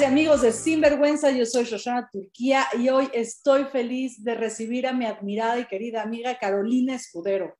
[0.00, 4.92] Y amigos de Sinvergüenza, yo soy Shoshana Turquía y hoy estoy feliz de recibir a
[4.92, 7.56] mi admirada y querida amiga Carolina Escudero.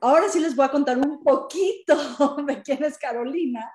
[0.00, 1.96] Ahora sí les voy a contar un poquito
[2.46, 3.68] de quién es Carolina,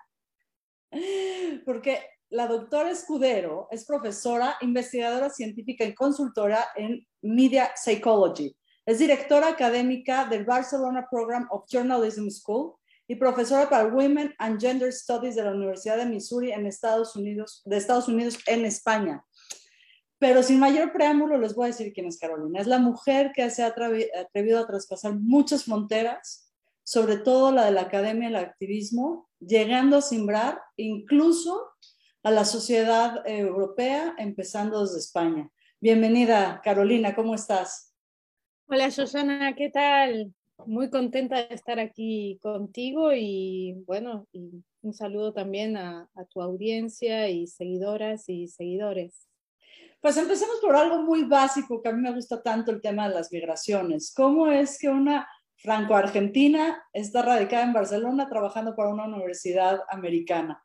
[1.65, 1.99] porque
[2.29, 8.55] la doctora Escudero es profesora, investigadora científica y consultora en Media Psychology.
[8.85, 12.75] Es directora académica del Barcelona Program of Journalism School
[13.07, 17.61] y profesora para Women and Gender Studies de la Universidad de Missouri en Estados Unidos,
[17.65, 19.23] de Estados Unidos en España.
[20.17, 22.59] Pero sin mayor preámbulo les voy a decir quién es Carolina.
[22.59, 26.51] Es la mujer que se ha atrevido a traspasar muchas fronteras,
[26.83, 31.69] sobre todo la de la academia el activismo, llegando a simbrar incluso
[32.23, 35.51] a la sociedad europea, empezando desde España.
[35.79, 37.93] Bienvenida, Carolina, ¿cómo estás?
[38.67, 40.33] Hola, Susana, ¿qué tal?
[40.65, 46.41] Muy contenta de estar aquí contigo y bueno, y un saludo también a, a, tu
[46.41, 49.27] audiencia y seguidoras y seguidores.
[50.01, 53.15] Pues empecemos por algo muy básico que a mí me gusta tanto el tema de
[53.15, 54.13] las migraciones.
[54.15, 60.63] ¿Cómo es que una franco-argentina está radicada en Barcelona trabajando para una universidad americana?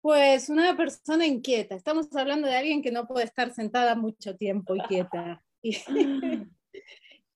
[0.00, 1.74] Pues una persona inquieta.
[1.74, 5.42] Estamos hablando de alguien que no puede estar sentada mucho tiempo y quieta.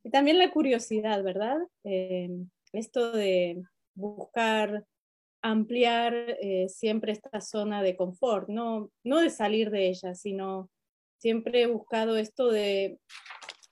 [0.05, 1.59] Y, también la curiosidad, ¿verdad?
[1.85, 2.29] Eh,
[2.73, 3.63] esto de
[3.95, 4.85] buscar
[5.43, 10.71] ampliar eh, siempre esta zona de confort, no, no de salir de ella, sino
[11.19, 12.99] siempre he buscado esto de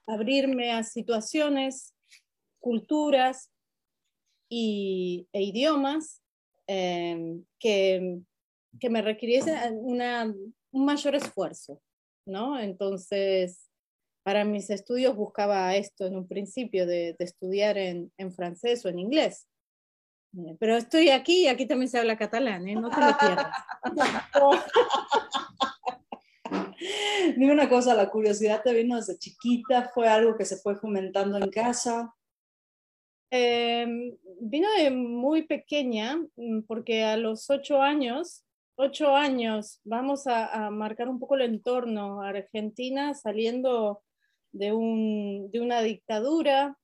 [0.07, 1.95] abrirme a situaciones,
[2.59, 3.51] culturas
[4.49, 6.23] y, e idiomas
[6.67, 8.21] eh, que,
[8.79, 11.81] que, me requiriesen un mayor esfuerzo,
[12.27, 12.59] ¿no?
[12.59, 13.70] Entonces,
[14.23, 18.89] para mis estudios buscaba esto en un principio, de, de estudiar en, en, francés o
[18.89, 19.47] en inglés.
[20.37, 22.75] Eh, pero estoy aquí y aquí también se habla catalán, ¿eh?
[22.75, 23.47] no te lo pierdas.
[27.37, 31.39] Dime una cosa, la curiosidad te vino desde chiquita, fue algo que se fue fomentando
[31.39, 32.15] en casa.
[33.31, 38.45] Eh, vino de muy pequeña, mm, porque a los ocho años,
[38.77, 42.23] ocho años, vamos a, a marcar un poco el entorno.
[42.23, 44.03] Argentina saliendo
[44.53, 46.77] de, un, de una dictadura,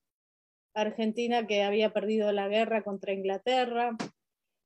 [0.73, 3.95] Argentina que había perdido la guerra contra Inglaterra.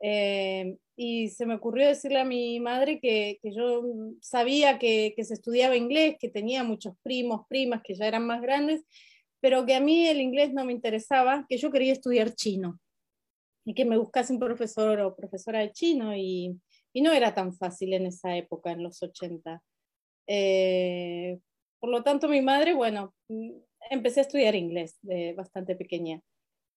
[0.02, 3.84] Eh, y se me ocurrió decirle a mi madre que, que yo
[4.22, 8.42] sabía que, que, se estudiaba inglés, que tenía muchos primos, primas que ya eran más
[8.42, 8.84] grandes,
[9.40, 12.80] pero que a mí el inglés no me interesaba, que yo quería estudiar chino
[13.66, 16.60] y que me buscase un profesor o profesora de chino y,
[16.94, 19.62] y no era tan fácil en esa época, en los 80.
[20.28, 21.40] Eh,
[21.82, 23.52] por lo tanto, mi madre, bueno, mm,
[23.90, 24.98] empecé a estudiar inglés
[25.36, 26.22] bastante pequeña.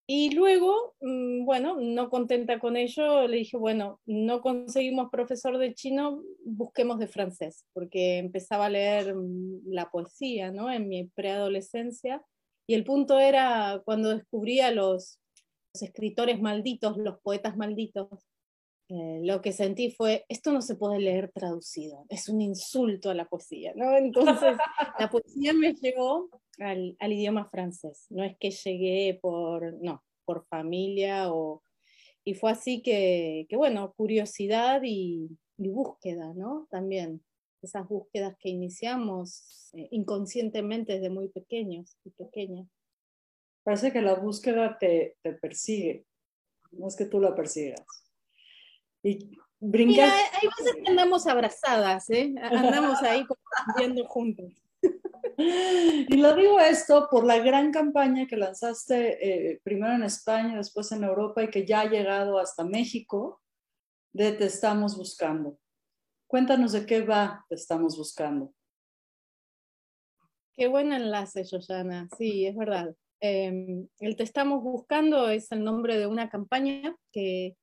[0.07, 5.75] Y luego, mm, bueno, no contenta con ello, le dije, bueno, no conseguimos profesor de
[5.75, 10.71] chino, busquemos de francés, porque empezaba a leer mm, la poesía, ¿no?
[10.71, 12.23] En mi preadolescencia.
[12.67, 15.21] Y el punto era cuando descubría los
[15.73, 18.09] escritores malditos, los poetas malditos,
[18.95, 23.15] eh, lo que sentí fue, esto no se puede leer traducido, es un insulto a
[23.15, 23.97] la poesía, ¿no?
[23.97, 24.57] Entonces,
[24.99, 26.29] la poesía me llevó
[26.61, 31.63] al, al, idioma francés, no es que llegué por, no, por familia o...
[32.27, 36.67] Y fue así que, que bueno, curiosidad y, búsqueda, ¿no?
[36.71, 37.23] También,
[37.63, 42.69] esas búsquedas que iniciamos eh, inconscientemente desde muy pequeños y pequeñas.
[43.63, 46.07] Parece que la búsqueda te, te persigue,
[46.73, 48.04] no es que tú la persigas.
[49.05, 50.09] Y brincar.
[50.09, 52.35] Mira, hay veces que andamos abrazadas, ¿eh?
[52.43, 53.25] andamos ahí
[53.77, 54.53] viendo juntos.
[55.37, 60.93] Y lo digo esto por la gran campaña que lanzaste eh, primero en España, después
[60.93, 63.41] en Europa y que ya ha llegado hasta México
[64.13, 65.59] de Te estamos buscando.
[66.29, 68.55] Cuéntanos de qué va Te estamos buscando.
[70.57, 72.09] Qué buen enlace, Joshana.
[72.17, 72.95] Sí, es verdad.
[73.21, 77.57] Eh, el Te estamos buscando es el nombre de una campaña que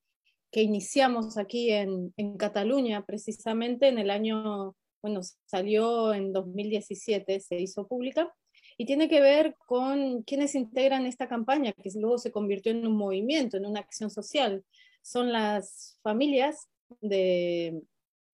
[0.52, 7.60] que iniciamos aquí en, en, Cataluña, precisamente en el año, bueno, salió en 2017, se
[7.60, 8.34] hizo pública,
[8.78, 12.98] y tiene que ver con quienes integran esta campaña, que luego se convirtió en un
[12.98, 14.64] movimiento, en una acción social.
[15.02, 16.68] Son las familias
[17.00, 17.82] de,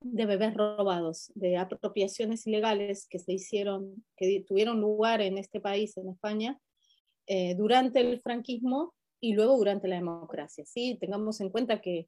[0.02, 5.98] de bebés robados, de apropiaciones ilegales que se hicieron, que tuvieron lugar en este país,
[5.98, 6.60] en España,
[7.28, 10.66] eh, durante el franquismo y luego durante la democracia.
[10.66, 10.98] ¿sí?
[11.00, 12.08] Tengamos en cuenta que,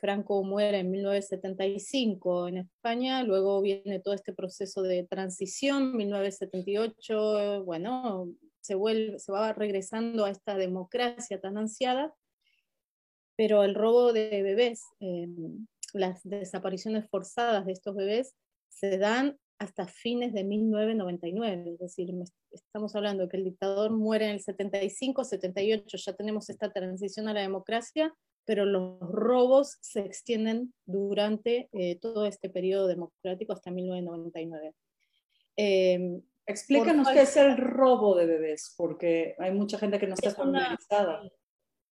[0.00, 8.32] Franco muere en 1975 en España, luego viene todo este proceso de transición, 1978, bueno,
[8.60, 12.14] se, vuelve, se va regresando a esta democracia tan ansiada,
[13.34, 15.26] pero el robo de bebés eh,
[15.92, 18.34] las desapariciones forzadas de estos bebés
[18.68, 22.10] se dan hasta fines de 1999, es decir,
[22.50, 27.34] estamos hablando que el dictador muere en el 75, 78, ya tenemos esta transición a
[27.34, 28.14] la democracia,
[28.46, 34.74] pero los robos se extienden durante eh, todo este periodo democrático hasta 1999.
[35.56, 40.30] Em, Explícanos qué es el robo de bebés, porque hay mucha gente que no está
[40.30, 41.22] familiarizada.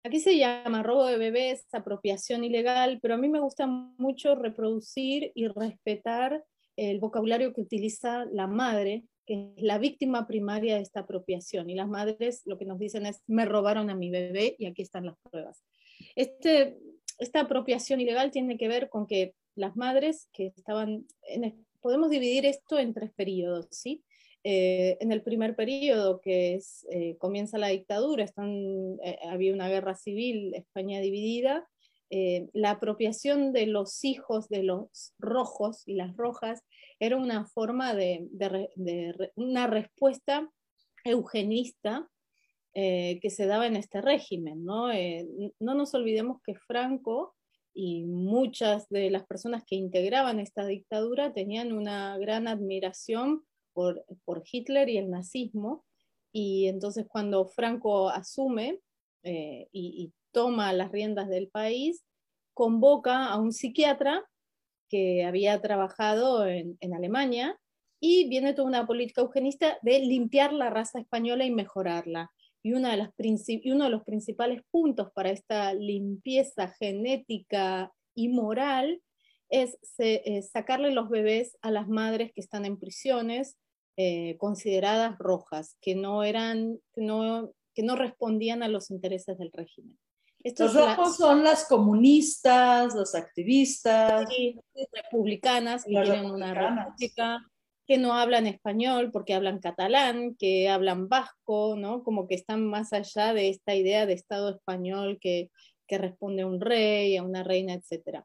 [0.05, 5.31] Aquí se llama robo de bebés, apropiación ilegal, pero a mí me gusta mucho reproducir
[5.37, 6.43] y respetar
[6.77, 11.71] el vocabulario que utiliza la madre, que es la víctima primaria de esta apropiación.
[11.71, 14.83] Y las madres lo que nos dicen es, me robaron a mi bebé y aquí
[14.83, 15.63] están las pruebas.
[16.17, 16.77] Este,
[17.19, 21.07] esta apropiación ilegal tiene que ver con que las madres que estaban,
[21.81, 24.03] podemos dividir esto en tres periodos, ¿sí?
[24.45, 29.69] Eh, en el primer periodo, que es, eh, comienza la dictadura, están, eh, había una
[29.69, 31.69] guerra civil, España dividida,
[32.53, 36.63] la apropiación de los hijos de los rojos y las rojas
[37.01, 38.29] era una forma de,
[39.35, 40.47] una respuesta
[41.05, 42.07] eugenista
[42.75, 44.65] que se daba en este régimen.
[44.65, 44.89] ¿no?
[45.59, 47.35] no nos olvidemos que Franco
[47.75, 54.05] y muchas de las personas que integraban esta dictadura tenían una gran admiración por,
[54.51, 55.85] Hitler y el nazismo.
[56.33, 58.81] Y entonces cuando Franco asume
[59.23, 62.05] eh, y, toma las riendas del país,
[62.55, 64.25] convoca a un psiquiatra
[64.89, 67.59] que había trabajado en, Alemania
[68.01, 72.31] y viene toda una política eugenista de limpiar la raza española y mejorarla.
[72.63, 79.01] Y, uno de los principales puntos para esta limpieza genética y moral
[79.49, 79.79] es
[80.51, 83.57] sacarle los bebés a las madres que están en prisiones
[83.97, 87.03] eh, consideradas rojas, que no, eran, que
[87.83, 89.99] no respondían a los intereses del régimen.
[90.59, 94.29] Los rojos son las comunistas, los activistas.
[94.93, 97.47] republicanas que tienen una república,
[97.87, 102.03] que no hablan español porque hablan catalán, que hablan vasco, ¿no?
[102.03, 105.51] Como que están más allá de esta idea de Estado español que,
[105.87, 108.23] que responde a un rey, a una reina, etc.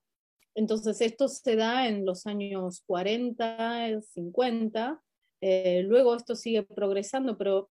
[0.55, 5.01] Entonces esto se da en los años 40, 50,
[5.41, 7.69] eh, luego esto sigue progresando, pero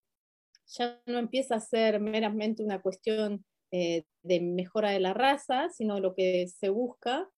[0.66, 6.00] ya no empieza a ser meramente una cuestión eh, de mejora de la raza, sino
[6.00, 7.28] lo que se busca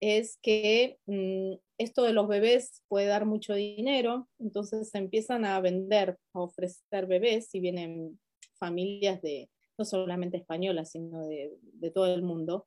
[0.00, 5.60] es que mm, esto de los bebés puede dar mucho dinero, entonces se empiezan a
[5.60, 8.18] vender, a ofrecer bebés, si vienen
[8.58, 9.48] familias de
[9.78, 12.66] no solamente españolas, sino de, todo el mundo,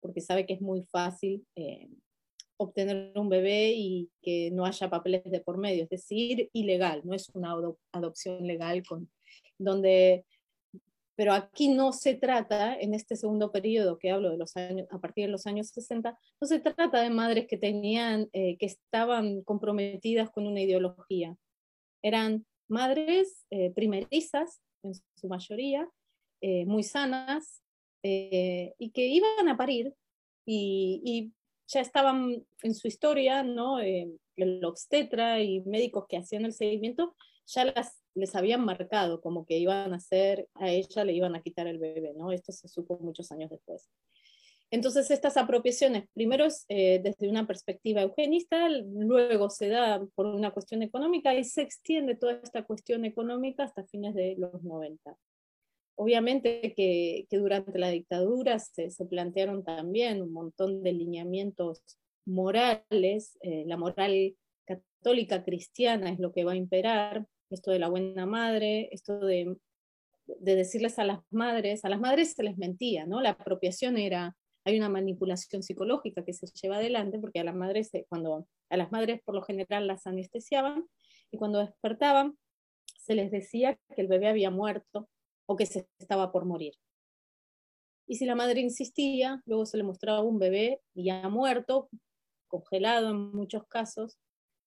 [0.00, 1.88] porque sabe que es muy fácil eh,
[2.56, 7.14] obtener un bebé y que no haya papeles de por medio, es decir, ilegal, no
[7.14, 7.54] es una
[7.92, 9.10] adopción legal con,
[9.58, 10.24] donde,
[11.16, 15.00] pero aquí no se trata, en este segundo periodo que hablo de los años, a
[15.00, 19.42] partir de los años 60, no se trata de madres que tenían, eh, que estaban
[19.42, 21.36] comprometidas con una ideología,
[22.02, 25.88] eran madres eh, primerizas, en su mayoría,
[26.40, 27.62] eh, muy sanas,
[28.08, 29.92] y que iban a parir
[30.46, 31.32] y, y,
[31.68, 33.80] ya estaban en su historia, ¿no?
[33.80, 39.46] Eh, el obstetra y médicos que hacían el seguimiento ya las, les habían marcado como
[39.46, 42.32] que iban a hacer, a ella le iban a quitar el bebé, ¿no?
[42.32, 43.88] Esto se supo muchos años después.
[44.70, 50.50] Entonces, estas apropiaciones, primero es eh, desde una perspectiva eugenista, luego se da por una
[50.50, 55.16] cuestión económica y se extiende toda esta cuestión económica hasta fines de los 90.
[55.94, 61.82] Obviamente que, durante la dictadura se, plantearon también un montón de lineamientos
[62.26, 64.36] morales, eh, la moral
[64.66, 69.56] católica cristiana es lo que va a imperar, esto de la buena madre, esto de,
[70.26, 73.20] decirles a las madres, a las madres se les mentía, ¿no?
[73.20, 77.90] La apropiación era, hay una manipulación psicológica que se lleva adelante porque a las madres,
[78.08, 80.84] cuando a las madres por lo general las anestesiaban
[81.30, 82.36] y cuando despertaban
[82.98, 85.08] se les decía que el bebé había muerto
[85.46, 86.74] o que se estaba por morir.
[88.08, 91.88] Y si la madre insistía, luego se le mostraba un bebé ya muerto,
[92.48, 94.18] congelado en muchos casos,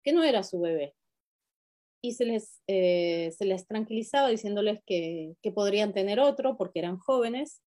[0.04, 0.96] que no era su bebé.
[2.02, 6.98] Y se les, eh, se les tranquilizaba diciéndoles que, que podrían tener otro porque eran
[6.98, 7.62] jóvenes,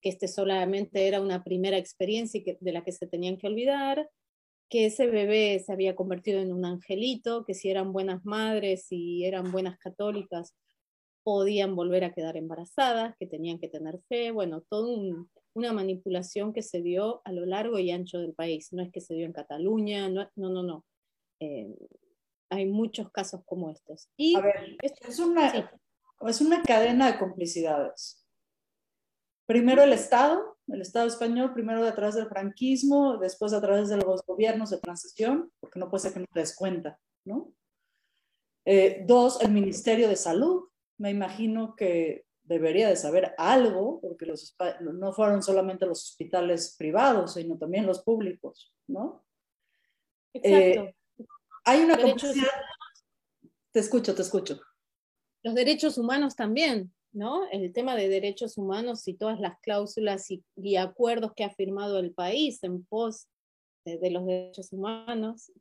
[0.00, 4.08] que este solamente era una primera experiencia y de la que se tenían que olvidar,
[4.68, 9.24] que ese bebé se había convertido en un angelito, que si eran buenas madres y
[9.24, 10.54] eran buenas católicas,
[11.22, 14.96] podían volver a quedar embarazadas, que tenían que tener fe, bueno, toda
[15.54, 18.72] una manipulación que se dio a lo largo y ancho del país.
[18.72, 20.84] No es que se dio en Cataluña, no, no, no.
[21.40, 21.74] Eh,
[22.50, 24.08] hay muchos casos como estos.
[24.16, 25.70] Y a ver, es, una,
[26.26, 28.24] es una cadena de complicidades.
[29.46, 33.96] Primero el Estado, el Estado español, primero a través del franquismo, después a través de
[33.96, 37.52] los gobiernos de transición, porque no puede ser que no te des cuenta, ¿no?
[38.64, 40.64] Eh, dos, el Ministerio de Salud.
[40.98, 47.34] Me imagino que debería de saber algo, porque los, no fueron solamente los hospitales privados,
[47.34, 49.24] sino también los públicos, ¿no?
[50.32, 50.80] Exacto.
[50.80, 50.96] Eh,
[51.66, 52.48] hay una complicidad.
[53.72, 54.58] Te escucho, te escucho.
[55.42, 57.46] Los derechos humanos también, ¿no?
[57.50, 62.12] El tema de derechos humanos y todas las cláusulas y, acuerdos que ha firmado el
[62.12, 63.28] país en pos
[63.84, 65.52] de los derechos humanos.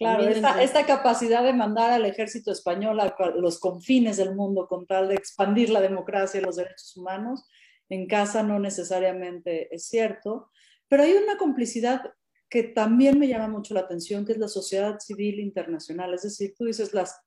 [0.00, 5.08] Claro, esta, capacidad de mandar al ejército español a los confines del mundo con tal
[5.08, 7.44] de expandir la democracia y los derechos humanos,
[7.90, 10.50] en casa no necesariamente es cierto,
[10.88, 12.14] pero hay una complicidad
[12.50, 16.12] que también me llama mucho la atención, que es la sociedad civil internacional.
[16.12, 17.20] Es decir, tú dices las,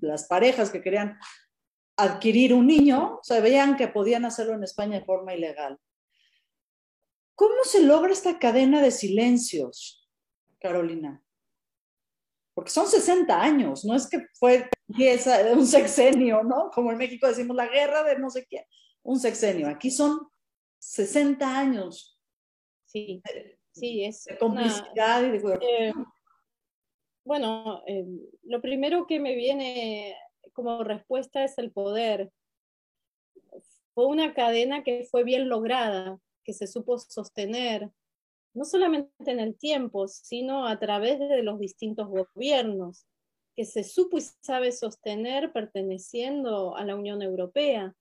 [0.00, 1.18] las parejas que querían
[1.96, 5.78] adquirir un niño, o veían que podían hacerlo en España de forma ilegal.
[7.34, 10.06] ¿Cómo se logra esta cadena de silencios,
[10.60, 11.22] Carolina?
[12.56, 14.70] porque son 60 años, no es que fue
[15.54, 16.70] un sexenio, ¿no?
[16.70, 18.66] Como en México decimos la guerra de no sé qué,
[19.02, 19.68] un sexenio.
[19.68, 20.18] Aquí son
[20.78, 22.18] 60 años.
[22.86, 23.22] Sí,
[23.80, 24.24] sí, es.
[24.24, 25.58] De complicidad y de.
[25.60, 25.92] Eh,
[27.24, 28.06] bueno, eh,
[28.44, 30.16] lo primero que me viene
[30.52, 32.30] como respuesta es el poder.
[33.94, 37.90] Fue una cadena que fue bien lograda, que se supo sostener,
[38.54, 43.06] no solamente en el tiempo, sino a través de los distintos gobiernos,
[43.56, 47.94] que se supo y sabe sostener perteneciendo a la Unión Europea,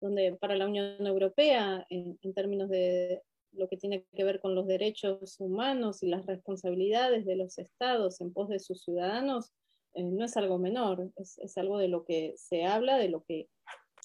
[0.00, 4.66] donde para la Unión Europea, en, términos de lo que tiene que ver con los
[4.66, 9.52] derechos humanos y las responsabilidades de los estados en pos de sus ciudadanos,
[9.94, 13.48] eh, no es algo menor, es, algo de lo que se habla, de lo que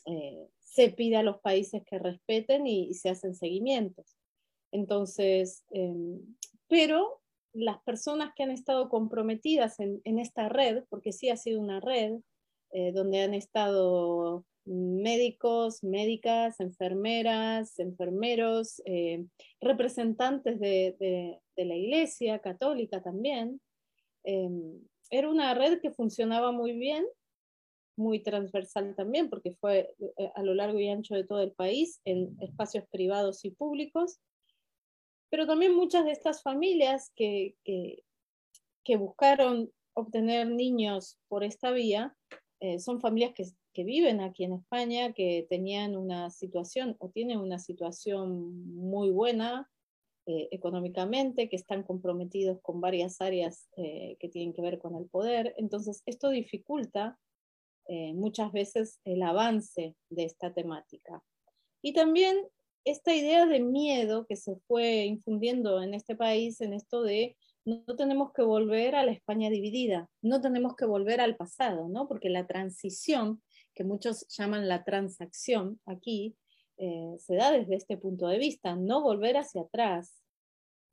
[0.06, 4.18] eh, se pide a los países que respeten y se hacen seguimientos.
[4.74, 6.20] Entonces, em,
[6.68, 7.22] pero
[7.54, 12.14] las personas que han estado comprometidas en, esta red, porque sí ha sido una red,
[12.72, 19.26] eh, donde han estado médicos, médicas, enfermeras, enfermeros, eh,
[19.60, 23.62] representantes de, la Iglesia católica también.
[24.24, 24.80] Em,
[25.10, 27.06] era una red que funcionaba muy bien,
[27.96, 32.02] muy transversal también, porque fue eh, a lo largo y ancho de todo el país,
[32.06, 34.20] en espacios privados y públicos,
[35.30, 38.04] pero también muchas de estas familias que, que,
[38.98, 42.16] buscaron obtener niños por esta vía
[42.60, 47.40] eh, son familias que, que, viven aquí en España, que tenían una situación o tienen
[47.40, 49.70] una situación muy buena
[50.26, 55.08] eh, económicamente, que están comprometidos con varias áreas eh, que tienen que ver con el
[55.08, 55.54] poder.
[55.58, 57.20] Entonces, esto dificulta
[58.14, 61.22] muchas veces el avance de esta temática.
[61.82, 62.48] Y también
[62.86, 67.96] esta idea de miedo que se fue infundiendo en este país, en esto de no
[67.96, 72.08] tenemos que volver a la España dividida, no tenemos que volver al pasado, ¿no?
[72.08, 73.42] Porque la transición,
[73.74, 76.36] que muchos llaman la transacción aquí,
[76.78, 80.22] eh, se da desde este punto de vista, no volver hacia atrás.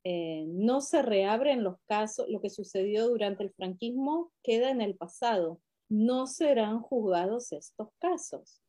[0.03, 4.95] Eh, no se reabren los casos, lo que sucedió durante el franquismo queda en el
[4.95, 8.61] pasado, no serán juzgados estos casos.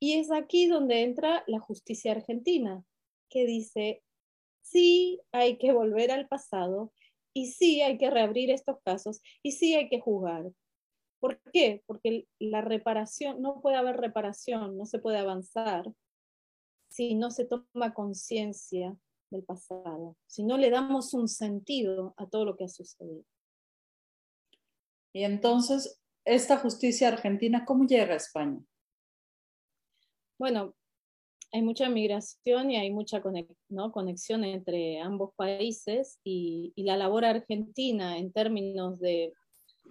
[0.00, 2.82] Y es aquí donde entra la justicia argentina,
[3.28, 4.02] que dice,
[4.62, 6.92] sí hay que volver al pasado
[7.34, 10.50] y sí hay que reabrir estos casos y sí hay que juzgar.
[11.20, 11.82] ¿Por qué?
[11.86, 15.92] Porque la reparación, no puede haber reparación, no se puede avanzar
[16.88, 18.96] si no se toma conciencia
[19.30, 23.24] del pasado, si no le damos un sentido a todo lo que ha sucedido.
[25.12, 28.60] Y entonces, esta justicia argentina, ¿cómo llega a España?
[30.40, 30.74] bueno,
[31.52, 38.32] hay mucha migración y hay mucha conexión entre ambos países y, la labor argentina en
[38.32, 39.34] términos de,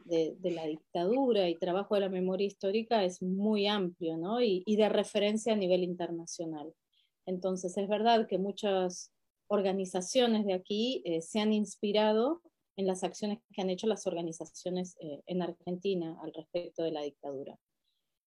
[0.06, 4.41] la dictadura y trabajo de la memoria histórica es muy amplio ¿no?
[4.41, 6.74] y, de referencia a nivel internacional.
[7.25, 9.12] Entonces es verdad que muchas
[9.48, 12.41] organizaciones de aquí eh, se han inspirado
[12.75, 17.01] en las acciones que han hecho las organizaciones eh, en Argentina al respecto de la
[17.01, 17.60] dictadura.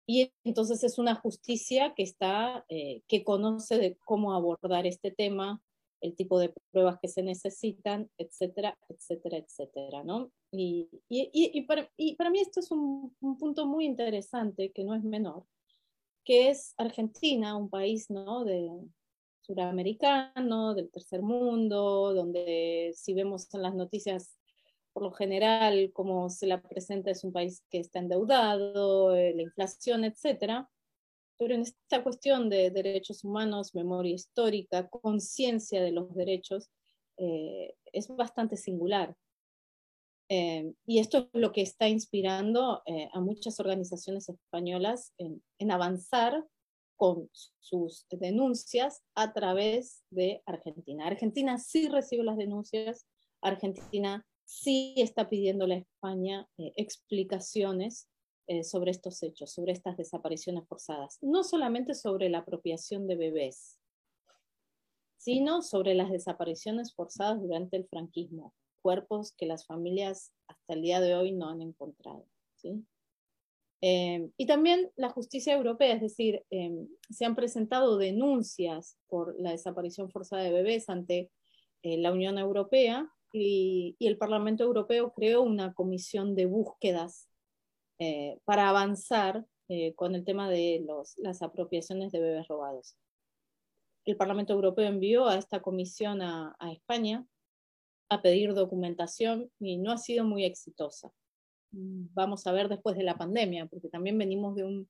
[0.07, 5.61] Y entonces es una justicia que está, eh, que conoce de cómo abordar este tema,
[6.01, 10.31] el tipo de pruebas que se necesitan, etcétera, etcétera, etcétera, ¿no?
[10.51, 14.83] Y, y, y, para, y para, mí esto es un, un, punto muy interesante, que
[14.83, 15.45] no es menor,
[16.23, 18.45] que es Argentina, un país, ¿no?
[18.45, 18.69] De,
[19.49, 24.37] suramericano, del tercer mundo, donde si vemos en las noticias
[24.93, 29.41] por lo general, como se la presenta, es un país que está endeudado, eh, la
[29.41, 30.67] inflación, etc.
[31.39, 36.69] pero en esta cuestión de derechos humanos, memoria histórica, conciencia de los derechos,
[37.15, 39.15] eh, es bastante singular.
[40.27, 45.71] Eh, y esto es lo que está inspirando eh, a muchas organizaciones españolas en, en,
[45.71, 46.45] avanzar
[46.97, 47.29] con
[47.59, 51.07] sus denuncias a través de Argentina.
[51.07, 53.07] Argentina sí recibe las denuncias,
[53.41, 58.09] Argentina sí está pidiéndole a España explicaciones
[58.63, 63.79] sobre estos hechos, sobre estas desapariciones forzadas, no solamente sobre la apropiación de bebés,
[65.17, 70.99] sino sobre las desapariciones forzadas durante el franquismo, cuerpos que las familias hasta el día
[71.01, 72.25] de hoy no han encontrado.
[73.81, 76.71] Eh, y también la justicia europea, es decir, eh,
[77.09, 81.31] se han presentado denuncias por la desaparición forzada de bebés ante
[81.83, 87.29] eh, la Unión Europea y, el Parlamento Europeo creó una comisión de búsquedas
[88.45, 89.45] para avanzar
[89.95, 92.95] con el tema de los, las apropiaciones de bebés robados
[94.09, 97.25] el Parlamento Europeo envió a esta comisión a, España
[98.09, 101.11] a pedir documentación y no ha sido muy exitosa.
[101.71, 104.89] Vamos a ver después de la pandemia, porque también venimos de un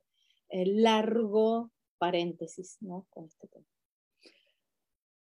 [0.50, 3.08] eh, largo paréntesis ¿no?
[3.10, 3.66] con este tema.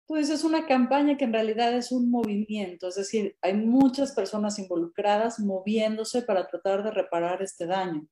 [0.07, 4.57] Pues es una campaña que en realidad es un movimiento, es decir, hay muchas personas
[4.57, 8.07] involucradas moviéndose para tratar de reparar este daño.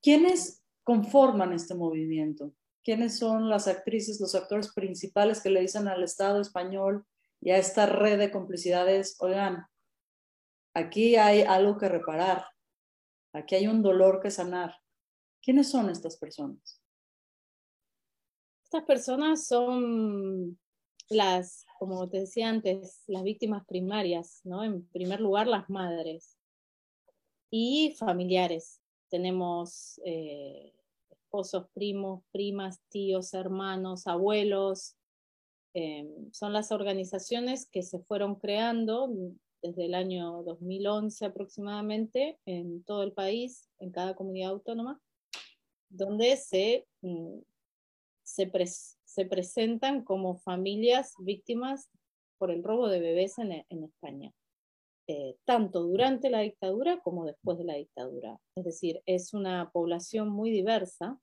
[0.00, 2.54] ¿Quiénes conforman este movimiento?
[2.84, 7.06] quiénes son las actrices, los actores principales que le dicen al Estado español
[7.40, 9.66] y a esta red de complicidades, oigan,
[10.74, 12.46] aquí hay algo que reparar,
[13.32, 14.76] aquí hay un dolor que sanar.
[15.42, 16.80] ¿Quiénes son estas personas?
[18.64, 20.58] Estas personas son
[21.08, 24.64] las, como te decía antes, las víctimas primarias, ¿no?
[24.64, 26.36] En primer lugar, las madres
[27.50, 28.80] y familiares.
[29.08, 30.72] Tenemos eh,
[31.10, 34.96] esposos, primos, primas, tíos, hermanos, abuelos.
[35.74, 39.10] Em, son las organizaciones que se fueron creando
[39.62, 45.00] desde el año 2011 aproximadamente en todo el país, en cada comunidad autónoma,
[45.88, 47.38] donde se, mm,
[49.12, 51.88] se, presentan como familias víctimas
[52.38, 54.32] por el robo de bebés en España.
[55.08, 58.38] Eh, tanto durante la dictadura como después de la dictadura.
[58.54, 61.18] Es decir, es una población muy diversa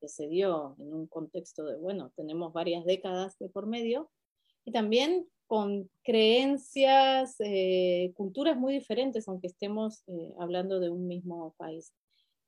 [0.00, 4.10] que se dio en un contexto de, bueno, tenemos varias décadas de por medio,
[4.64, 11.54] y también con creencias, eh, culturas muy diferentes, aunque estemos eh, hablando de un mismo
[11.56, 11.92] país.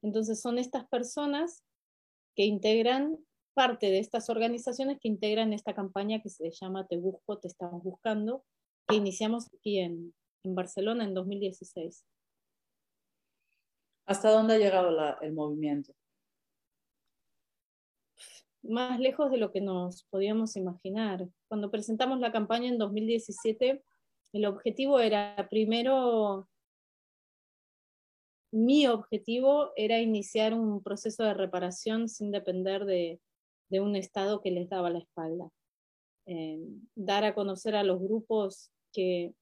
[0.03, 1.65] Entonces son estas personas
[2.37, 3.19] que integran
[3.55, 7.83] parte de estas organizaciones que integran esta campaña que se llama Te Busco, Te Estamos
[7.83, 8.45] Buscando,
[8.87, 12.05] que iniciamos aquí en, en Barcelona en 2016.
[14.07, 14.91] ¿Hasta dónde ha llegado
[15.23, 15.95] el movimiento?
[18.63, 21.29] Más lejos de lo que nos podíamos imaginar.
[21.49, 23.83] Cuando presentamos la campaña en 2017,
[24.33, 26.49] el objetivo era primero,
[28.53, 33.21] mi objetivo era iniciar un proceso de reparación sin depender de,
[33.71, 35.49] un Estado que les daba la espalda.
[36.27, 36.59] Eh,
[36.95, 39.35] dar a conocer a los grupos que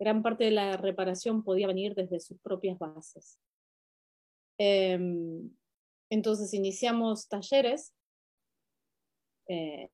[0.00, 3.38] gran parte de la reparación podía venir desde sus propias bases.
[4.58, 5.50] Em,
[6.10, 7.94] entonces iniciamos talleres
[9.48, 9.88] eh,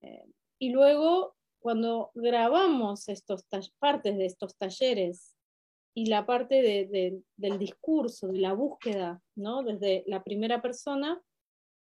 [0.58, 3.44] y luego cuando grabamos estos
[3.78, 5.34] partes de estos talleres
[5.94, 6.62] y la parte
[7.36, 9.62] del discurso, de la búsqueda, ¿no?
[9.62, 11.22] desde la primera persona,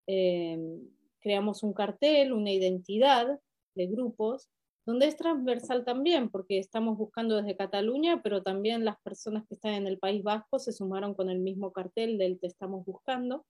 [0.07, 0.81] em,
[1.27, 3.41] creamos un cartel, una identidad
[3.75, 4.49] de grupos
[4.87, 9.73] donde es transversal también, porque estamos buscando desde Cataluña, pero también las personas que están
[9.73, 13.45] en el País Vasco se sumaron con el mismo cartel del que estamos buscando.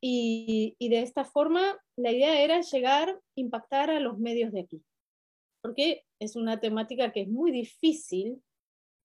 [0.00, 4.84] Y, de esta forma, la idea era llegar, impactar a los medios de aquí,
[5.62, 8.40] porque es una temática que es muy difícil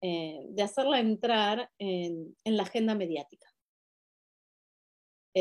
[0.01, 3.48] eh, de hacerla entrar en, la agenda mediática.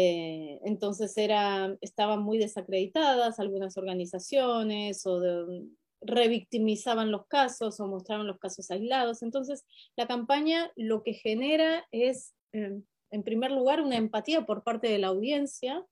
[0.00, 5.66] Eh, entonces era, estaban muy desacreditadas algunas organizaciones o de,
[6.00, 9.22] revictimizaban los casos o mostraban los casos aislados.
[9.22, 9.64] Entonces,
[9.96, 14.98] la campaña lo que genera es, em, en primer lugar, una empatía por parte de
[14.98, 15.84] la audiencia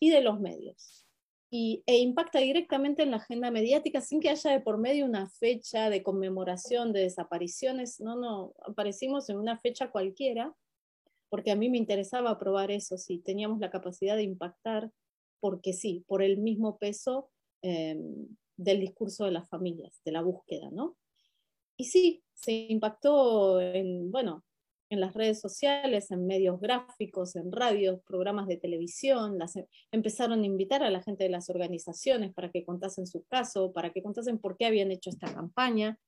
[0.00, 1.06] y de los medios.
[1.48, 5.30] Y, e impacta directamente en la agenda mediática sin que haya de por medio una
[5.30, 8.00] fecha de conmemoración de desapariciones.
[8.00, 10.52] No, no, aparecimos en una fecha cualquiera,
[11.28, 14.90] porque a mí me interesaba probar eso, si teníamos la capacidad de impactar,
[15.40, 17.30] porque sí, por el mismo peso
[17.62, 20.96] em, del discurso de las familias, de la búsqueda, ¿no?
[21.76, 24.44] Y sí, se impactó en, bueno,
[24.90, 30.46] en las redes sociales, en medios gráficos, en radios, programas de televisión, em, empezaron a
[30.46, 34.38] invitar a la gente de las organizaciones para que contasen su caso, para que contasen
[34.38, 35.98] por qué habían hecho esta campaña.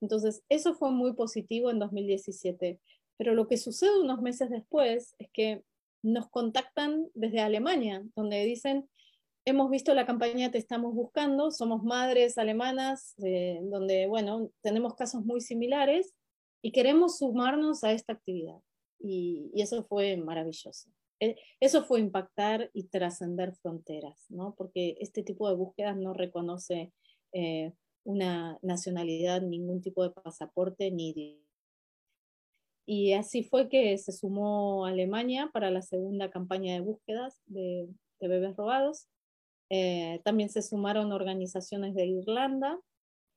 [0.00, 2.80] Entonces, eso fue muy positivo en 2017.
[3.20, 5.62] Pero lo que sucede unos meses después es que
[6.02, 8.88] nos contactan desde Alemania, donde dicen,
[9.44, 15.22] hemos visto la campaña Te estamos buscando, somos madres alemanas, eh, donde, bueno, tenemos casos
[15.22, 16.14] muy similares
[16.62, 18.58] y queremos sumarnos a esta actividad.
[18.98, 20.88] Y, eso fue maravilloso.
[21.20, 24.54] E, eso fue impactar y trascender fronteras, ¿no?
[24.56, 26.90] Porque este tipo de búsquedas no reconoce
[27.34, 31.44] eh, una nacionalidad, ningún tipo de pasaporte ni
[32.86, 37.88] y así fue que se sumó Alemania para la segunda campaña de búsquedas de,
[38.20, 39.08] bebés robados.
[39.70, 42.78] Eh, también se sumaron organizaciones de Irlanda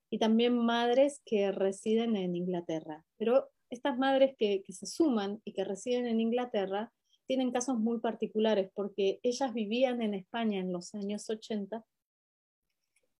[0.10, 3.04] y también madres que residen en Inglaterra.
[3.18, 6.92] Pero estas madres que, se suman y que residen en Inglaterra
[7.28, 11.86] tienen casos muy particulares porque ellas vivían en España en los años 80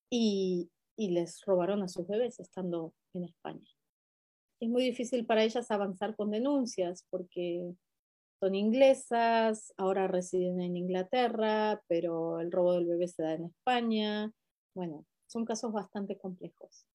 [0.10, 3.73] y, y les robaron a sus bebés estando en España.
[4.64, 7.76] Es muy difícil para ellas avanzar con denuncias porque
[8.40, 14.32] son inglesas, ahora residen en Inglaterra, pero el robo del bebé se da en España.
[14.74, 16.88] Bueno, son casos bastante complejos.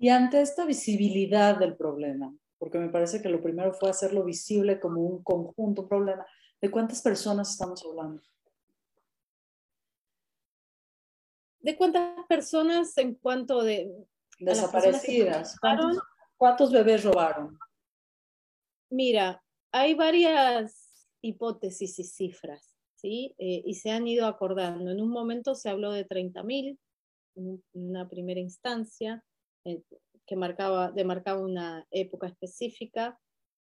[0.00, 4.80] Y ante esta visibilidad del problema, porque me parece que lo primero fue hacerlo visible
[4.80, 6.26] como un conjunto problema,
[6.60, 8.20] ¿de cuántas personas estamos hablando?
[11.60, 13.88] ¿De cuántas personas en cuanto de...
[14.40, 15.56] Desaparecidas.
[16.40, 17.58] ¿Cuántos, bebés robaron?
[18.88, 23.34] Mira, hay varias hipótesis y cifras, ¿sí?
[23.36, 24.90] Eh, y se han ido acordando.
[24.90, 26.78] En un momento se habló de 30.000,
[27.36, 29.22] en una primera instancia,
[29.66, 29.82] eh,
[30.26, 33.20] que marcaba, demarcaba una época específica,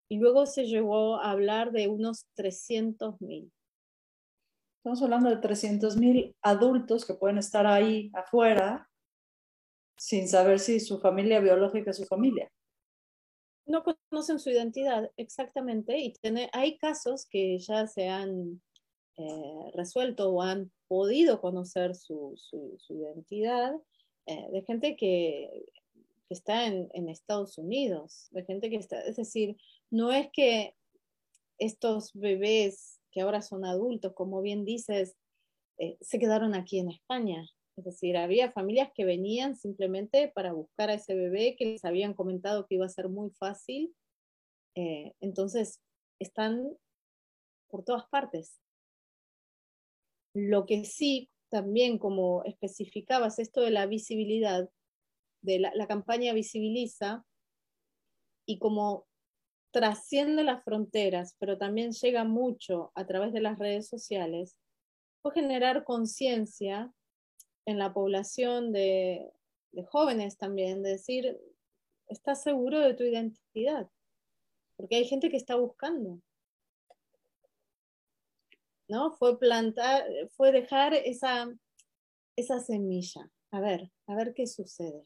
[0.09, 3.50] y luego se llegó a hablar de unos 300.000.
[4.78, 8.88] Estamos hablando de 300.000 adultos que pueden estar ahí afuera
[9.98, 12.48] sin saber si su familia biológica es su familia.
[13.70, 16.12] No conocen su identidad, exactamente, y
[16.52, 18.61] hay casos que ya se han
[19.16, 23.72] eh, resuelto o han podido conocer su, su, identidad
[24.26, 25.66] eh, de gente que,
[26.28, 29.56] está en, en, Estados Unidos, de gente que está, es decir,
[29.88, 30.74] no es que
[31.59, 35.16] estos bebés que ahora son adultos, como bien dices,
[35.78, 37.48] eh, se quedaron aquí en España.
[37.80, 42.12] Es decir, había familias que venían simplemente para buscar a ese bebé que les habían
[42.12, 43.94] comentado que iba a ser muy fácil.
[44.74, 45.80] entonces,
[46.18, 46.76] están
[47.70, 48.60] por todas partes.
[50.34, 54.68] Lo que sí, también como especificabas, esto de la visibilidad,
[55.40, 57.24] de la, campaña visibiliza
[58.46, 59.06] y como
[59.72, 64.58] trasciende las fronteras, pero también llega mucho a través de las redes sociales,
[65.22, 66.92] fue generar conciencia
[67.66, 69.32] en la población de,
[69.88, 71.38] jóvenes también, de decir,
[72.08, 73.88] estás seguro de tu identidad,
[74.76, 76.20] porque hay gente que está buscando.
[78.88, 79.12] ¿no?
[79.12, 81.48] Fue plantar, fue dejar esa,
[82.36, 85.04] esa semilla, a ver, a ver qué sucede.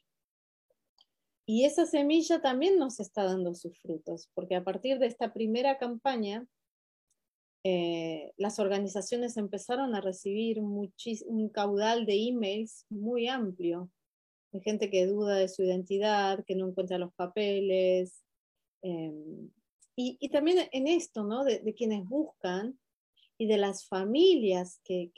[1.47, 5.77] Y esa semilla también nos está dando sus frutos, porque a partir de esta primera
[5.77, 6.47] campaña,
[7.67, 13.91] eh, las organizaciones empezaron a recibir un caudal de emails muy amplio,
[14.53, 18.23] de gente que duda de su identidad, que no encuentra los papeles.
[18.83, 19.51] Em,
[19.97, 21.43] y, también en esto, ¿no?
[21.43, 22.79] de, quienes buscan
[23.39, 25.11] y de las familias que,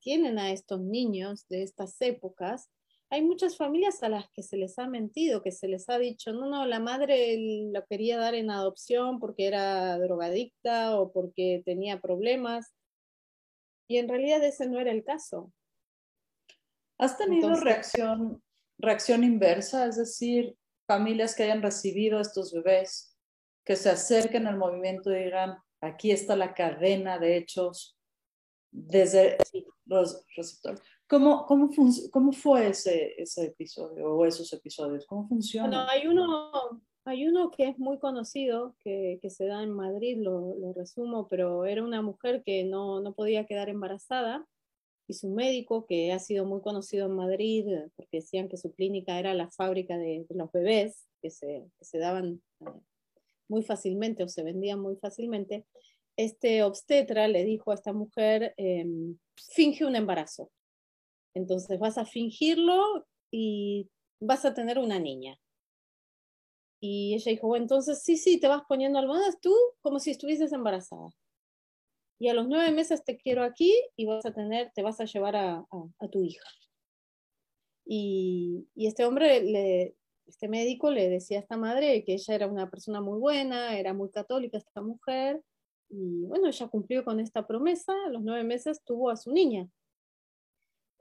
[0.00, 2.70] tienen a estos niños de estas épocas,
[3.10, 6.32] hay muchas familias a las que se les ha mentido, que se les ha dicho,
[6.32, 7.36] no, no, la madre
[7.72, 12.74] lo quería dar en adopción porque era drogadicta o porque tenía problemas.
[13.88, 15.52] Y en realidad ese no era el caso.
[16.98, 18.42] ¿Has tenido reacción,
[18.78, 19.86] reacción inversa?
[19.86, 23.16] Es decir, familias que hayan recibido estos bebés,
[23.64, 27.98] que se acerquen al movimiento y digan, Aquí está la cadena de hechos
[28.70, 29.36] desde
[29.84, 30.80] los receptores.
[31.06, 31.70] ¿Cómo, cómo,
[32.10, 35.06] cómo fue ese, ese, episodio o esos episodios?
[35.06, 35.68] ¿Cómo funciona?
[35.68, 36.50] Bueno, hay uno,
[37.04, 41.28] hay uno que es muy conocido, que, que se da en Madrid, lo, lo, resumo,
[41.28, 44.46] pero era una mujer que no, no, podía quedar embarazada
[45.06, 49.18] y su médico, que ha sido muy conocido en Madrid, porque decían que su clínica
[49.18, 52.70] era la fábrica de, los bebés, que se, que se daban eh,
[53.48, 55.66] muy fácilmente o se vendían muy fácilmente,
[56.16, 60.50] este obstetra le dijo a esta mujer, em, finge un embarazo.
[61.34, 65.38] Entonces vas a fingirlo y vas a tener una niña.
[66.80, 70.52] Y ella dijo, bueno, entonces sí, sí, te vas poniendo almohadas tú como si estuvieses
[70.52, 71.10] embarazada.
[72.18, 75.04] Y a los nueve meses te quiero aquí y vas a tener, te vas a
[75.04, 75.66] llevar a,
[76.12, 76.44] tu hija.
[77.86, 79.94] Y, este hombre,
[80.26, 83.92] este médico le decía a esta madre que ella era una persona muy buena, era
[83.92, 85.42] muy católica esta mujer,
[85.88, 89.68] y bueno, ella cumplió con esta promesa, a los nueve meses tuvo a su niña.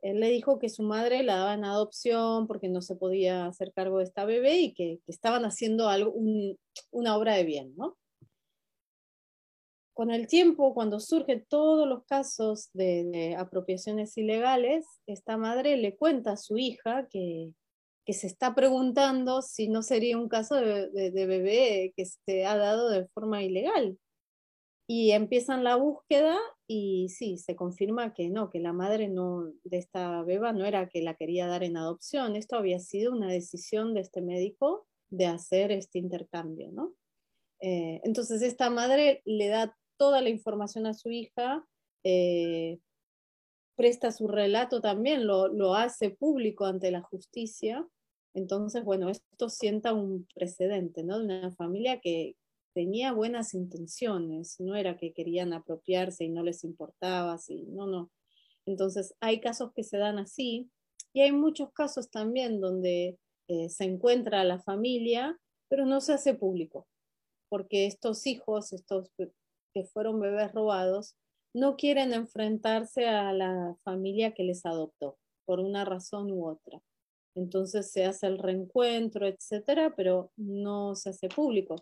[0.03, 3.71] Él le dijo que su madre la daba en adopción porque no se podía hacer
[3.73, 6.13] cargo de esta bebé y que, estaban haciendo algo,
[6.91, 7.97] una obra de bien, ¿no?
[9.93, 16.33] Con el tiempo, cuando surgen todos los casos de, apropiaciones ilegales, esta madre le cuenta
[16.33, 17.53] a su hija que,
[18.05, 22.57] que se está preguntando si no sería un caso de, de, bebé que se ha
[22.57, 23.97] dado de forma ilegal.
[24.95, 29.79] Y empiezan la búsqueda y sí, se confirma que no, que la madre no, de
[29.79, 33.95] esta beba no era que la quería dar en adopción, esto había sido una decisión
[33.95, 36.93] de este médico de hacer este intercambio, ¿no?
[37.59, 41.65] Eh, entonces esta madre le da toda la información a su hija,
[42.03, 42.77] eh,
[43.75, 47.83] presta su relato también, lo, lo, hace público ante la justicia.
[48.35, 51.17] Entonces, bueno, esto sienta un precedente, ¿no?
[51.17, 52.35] De una familia que
[52.73, 58.11] tenía buenas intenciones, no era que querían apropiarse y no les importaba, sí, no, no.
[58.65, 60.69] Entonces, hay casos que se dan así
[61.13, 65.37] y hay muchos casos también donde eh, se encuentra la familia,
[65.69, 66.87] pero no se hace público,
[67.49, 69.11] porque estos hijos, estos
[69.73, 71.15] que fueron bebés robados,
[71.53, 76.81] no quieren enfrentarse a la familia que les adoptó, por una razón u otra.
[77.35, 81.75] Entonces se hace el reencuentro, etcétera, pero no se hace público.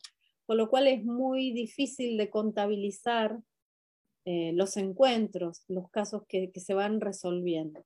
[0.52, 3.40] Con lo cual es muy difícil de contabilizar
[4.26, 7.86] eh, los encuentros, los casos que, se van resolviendo.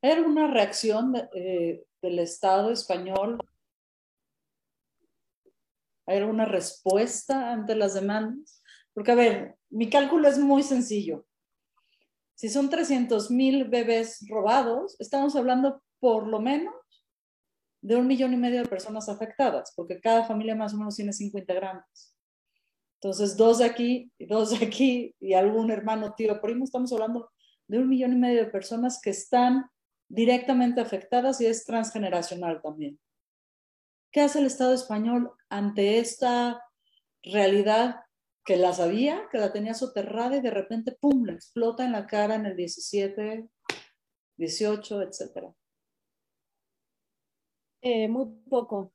[0.00, 3.36] ¿Hay alguna reacción eh, del Estado español?
[6.06, 8.62] ¿Hay alguna respuesta ante las demandas?
[8.94, 11.26] Porque, a ver, mi cálculo es muy sencillo.
[12.36, 16.77] Si son 300 mil bebés robados, estamos hablando por lo menos
[17.88, 21.10] de un millón y medio de personas afectadas, porque cada familia más o menos tiene
[21.10, 22.14] cinco integrantes.
[23.00, 27.30] Entonces, dos de aquí, dos de aquí y algún hermano, tío, primo, estamos hablando
[27.66, 29.70] de un millón y medio de personas que están
[30.06, 33.00] directamente afectadas y es transgeneracional también.
[34.12, 36.62] ¿Qué hace el Estado español ante esta
[37.22, 38.02] realidad
[38.44, 42.06] que la sabía, que la tenía soterrada y de repente, ¡pum!, le explota en la
[42.06, 43.48] cara en el 17,
[44.36, 45.54] 18, etcétera?
[47.82, 48.92] Eh, muy poco.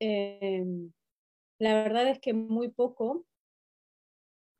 [0.00, 0.92] Em,
[1.58, 3.24] la verdad es que muy poco.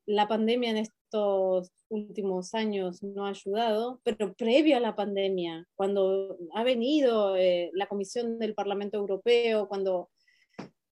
[0.07, 6.37] La pandemia en estos últimos años no ha ayudado, pero previo a la pandemia, cuando
[6.55, 10.11] ha venido eh, la Comisión del Parlamento Europeo, cuando,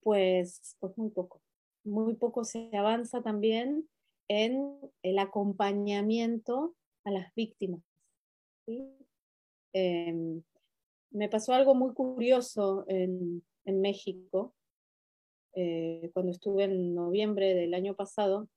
[0.01, 1.41] pues, pues muy poco
[1.83, 3.87] muy poco se avanza también
[4.29, 7.81] en el acompañamiento a las víctimas.
[9.73, 10.43] Em,
[11.13, 14.53] me pasó algo muy curioso en, México,
[15.55, 18.49] eh, cuando estuve en noviembre del año pasado.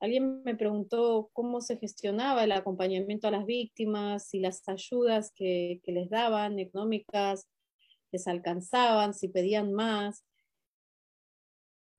[0.00, 5.80] Alguien me preguntó cómo se gestionaba el acompañamiento a las víctimas, si las ayudas que
[5.86, 7.48] les daban económicas
[8.10, 10.24] les alcanzaban, si pedían más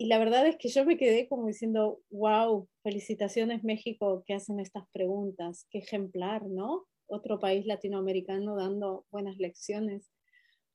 [0.02, 4.62] y la verdad es que yo me quedé como diciendo, wow, felicitaciones México que hacen
[4.62, 6.88] estas preguntas, qué ejemplar, ¿no?
[7.10, 10.12] Otro país latinoamericano dando buenas lecciones,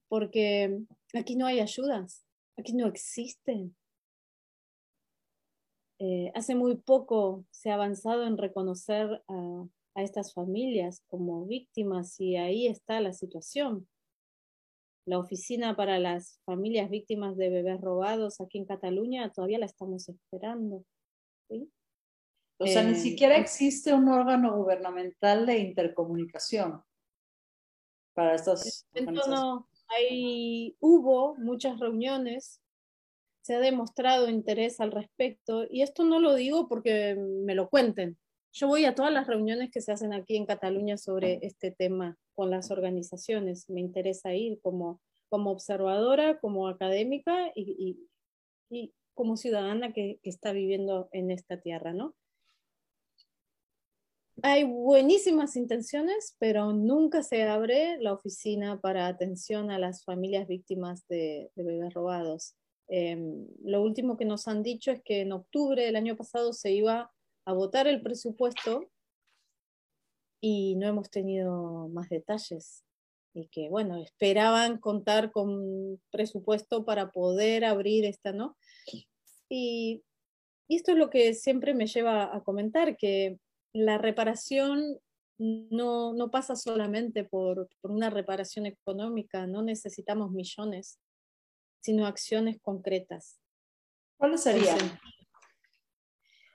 [0.08, 0.80] porque
[1.14, 2.26] aquí no hay ayudas,
[2.58, 3.76] aquí no existen.
[6.00, 12.20] Eh, hace muy poco se ha avanzado en reconocer a, a estas familias como víctimas
[12.20, 13.88] y ahí está la situación
[15.06, 20.08] la oficina para las familias víctimas de bebés robados aquí en Cataluña todavía la estamos
[20.08, 20.84] esperando.
[22.58, 26.82] O sea, ni eh, siquiera existe un órgano gubernamental de intercomunicación
[28.14, 28.86] para estas.
[29.28, 32.60] No, hay, hubo muchas reuniones,
[33.42, 38.16] se ha demostrado interés al respecto, y esto no lo digo porque me lo cuenten.
[38.52, 42.16] Yo voy a todas las reuniones que se hacen aquí en Cataluña sobre este tema
[42.36, 43.68] con las organizaciones.
[43.68, 47.98] Me interesa ir como, como observadora, como académica y,
[48.70, 52.14] y, como ciudadana que, que, está viviendo en esta tierra, ¿no?
[54.46, 61.06] Hay buenísimas intenciones, pero nunca se abre la oficina para atención a las familias víctimas
[61.08, 62.54] de, de bebés robados.
[62.88, 66.72] Em, lo último que nos han dicho es que en octubre del año pasado se
[66.72, 67.10] iba
[67.46, 68.90] a votar el presupuesto
[70.42, 72.84] y no hemos tenido más detalles.
[73.32, 78.58] y que, bueno, esperaban contar con presupuesto para poder abrir esta, ¿no?
[79.48, 80.04] Y,
[80.68, 83.38] esto es lo que siempre me lleva a comentar, que
[83.74, 84.98] la reparación
[85.36, 91.00] no, no pasa solamente por, por, una reparación económica, no necesitamos millones,
[91.80, 93.40] sino acciones concretas.
[94.16, 94.78] ¿Cuáles serían?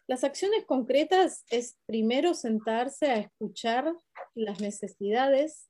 [0.08, 3.94] Las acciones concretas es primero sentarse a escuchar
[4.34, 5.70] las necesidades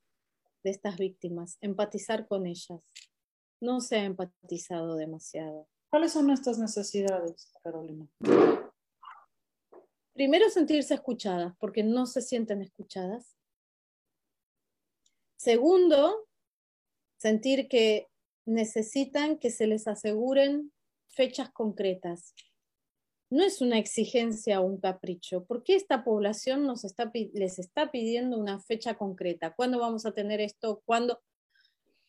[0.62, 2.80] de estas víctimas, empatizar con ellas.
[3.60, 5.68] No se ha empatizado demasiado.
[5.90, 8.08] ¿Cuáles son nuestras necesidades, Carolina?
[10.20, 13.38] Primero, sentirse escuchadas, porque no se sienten escuchadas.
[15.38, 16.28] Segundo,
[17.16, 18.06] sentir que
[18.44, 20.74] necesitan que se les aseguren
[21.08, 22.34] fechas concretas.
[23.30, 25.46] No es una exigencia o un capricho.
[25.46, 29.54] ¿Por qué esta población nos está, les está pidiendo una fecha concreta?
[29.54, 30.82] ¿Cuándo vamos a tener esto?
[30.84, 31.18] ¿Cuándo?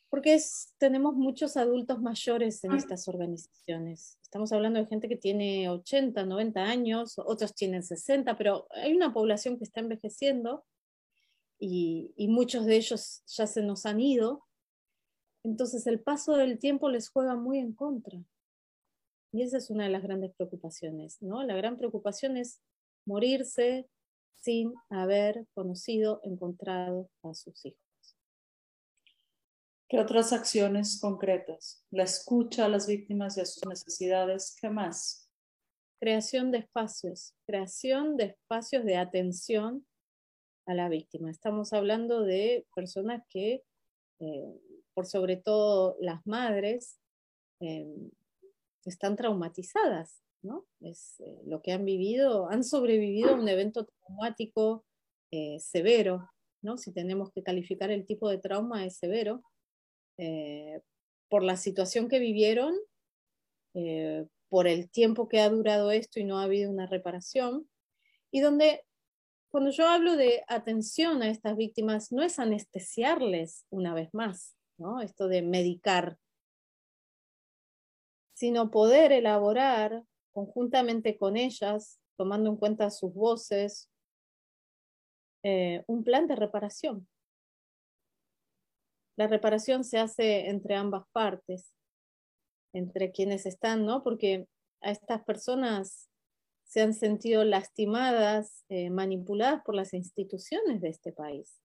[0.09, 0.37] Porque
[0.77, 4.17] tenemos muchos adultos mayores en estas organizaciones.
[4.31, 9.11] Estamos hablando de gente que tiene 80, 90 años, otros tienen 60, pero hay una
[9.11, 10.63] población que está envejeciendo
[11.59, 14.47] y, muchos de ellos ya se nos han ido.
[15.43, 18.23] Entonces el paso del tiempo les juega muy en contra.
[19.33, 21.43] Y esa es una de las grandes preocupaciones, ¿no?
[21.43, 22.61] La gran preocupación es
[23.05, 23.89] morirse
[24.35, 27.90] sin haber conocido, encontrado a sus hijos.
[29.91, 31.85] ¿Qué otras acciones concretas?
[31.91, 34.55] La escucha a las víctimas y a sus necesidades.
[34.61, 35.29] ¿Qué más?
[35.99, 39.85] Creación de espacios, creación de espacios de atención
[40.65, 41.29] a la víctima.
[41.29, 43.63] Estamos hablando de personas que,
[44.21, 44.61] eh,
[44.93, 46.97] por sobre todo las madres,
[47.59, 47.93] eh,
[48.85, 50.67] están traumatizadas, ¿no?
[50.79, 54.85] Es eh, lo que han vivido, han sobrevivido a un evento traumático
[55.59, 56.29] severo,
[56.61, 56.77] ¿no?
[56.77, 59.43] Si tenemos que calificar el tipo de trauma es severo,
[60.17, 60.81] eh,
[61.29, 62.75] por la situación que vivieron,
[63.73, 67.69] eh, por el tiempo que ha durado esto y no ha habido una reparación,
[68.31, 68.85] y donde
[69.49, 75.01] cuando yo hablo de atención a estas víctimas, no es anestesiarles una vez más, ¿no?
[75.01, 76.17] esto de medicar,
[78.33, 83.89] sino poder elaborar conjuntamente con ellas, tomando en cuenta sus voces,
[85.43, 87.07] eh, un plan de reparación.
[89.15, 91.73] La reparación se hace entre ambas partes,
[92.73, 94.03] entre quienes están, ¿no?
[94.03, 94.47] Porque
[94.81, 96.09] a estas personas
[96.63, 101.61] se han sentido lastimadas, eh, manipuladas por las instituciones de este país.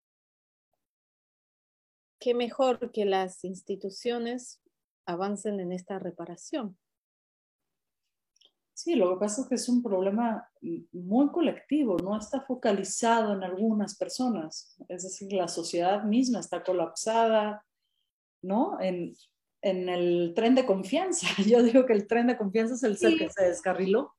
[2.19, 4.61] ¿Qué mejor que las instituciones
[5.07, 6.77] avancen en esta reparación?
[8.77, 10.47] Sí, lo que pasa es que es un problema
[10.93, 14.77] muy colectivo, no está focalizado en algunas personas.
[14.91, 17.65] Es decir, la sociedad misma está colapsada,
[18.43, 18.79] ¿no?
[18.79, 19.17] En,
[19.63, 21.27] el tren de confianza.
[21.51, 24.15] Yo digo que el tren de confianza es el ser que se descarriló.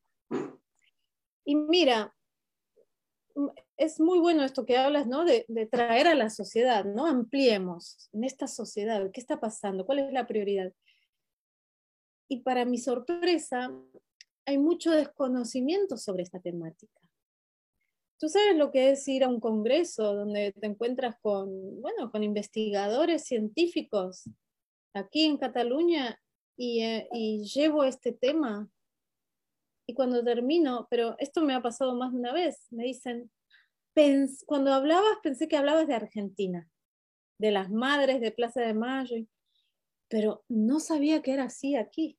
[1.45, 2.15] Y mira,
[3.77, 5.23] es muy bueno esto que hablas, ¿no?
[5.23, 7.05] De, de, traer a la sociedad, ¿no?
[7.05, 9.85] Ampliemos en esta sociedad, ¿qué está pasando?
[9.85, 10.73] ¿Cuál es la prioridad?
[12.27, 13.71] Y para mi sorpresa,
[14.47, 16.99] hay mucho desconocimiento sobre esta temática.
[18.17, 22.23] Tú sabes lo que es ir a un congreso donde te encuentras con, bueno, con
[22.23, 24.23] investigadores científicos
[24.95, 26.19] aquí en Cataluña
[26.57, 28.67] y, eh, y llevo este tema.
[29.85, 33.29] Y cuando termino, pero esto me ha pasado más de una vez, me dicen,
[34.45, 36.69] cuando hablabas pensé que hablabas de Argentina,
[37.39, 39.25] de las madres de Plaza de Mayo,
[40.07, 42.17] pero no sabía que era así aquí.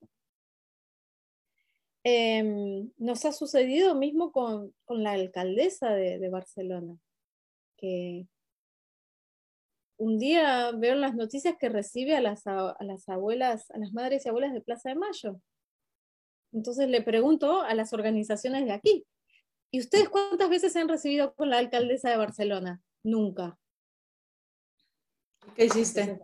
[2.10, 6.96] Em, nos ha sucedido mismo con, la alcaldesa de, Barcelona,
[7.76, 8.26] que
[9.98, 14.24] un día veo las noticias que recibe a las, a las abuelas, a las madres
[14.24, 15.38] y abuelas de Plaza de Mayo.
[16.54, 19.06] Entonces le pregunto a las organizaciones de aquí,
[19.70, 22.80] ¿y ustedes cuántas veces se han recibido con la alcaldesa de Barcelona?
[23.02, 23.58] Nunca.
[25.54, 26.22] ¿Qué hiciste?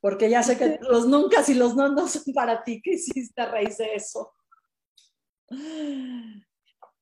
[0.00, 2.80] Porque ya sé que los nunca y los no no son para ti.
[2.80, 4.32] ¿Qué hiciste a raíz de eso?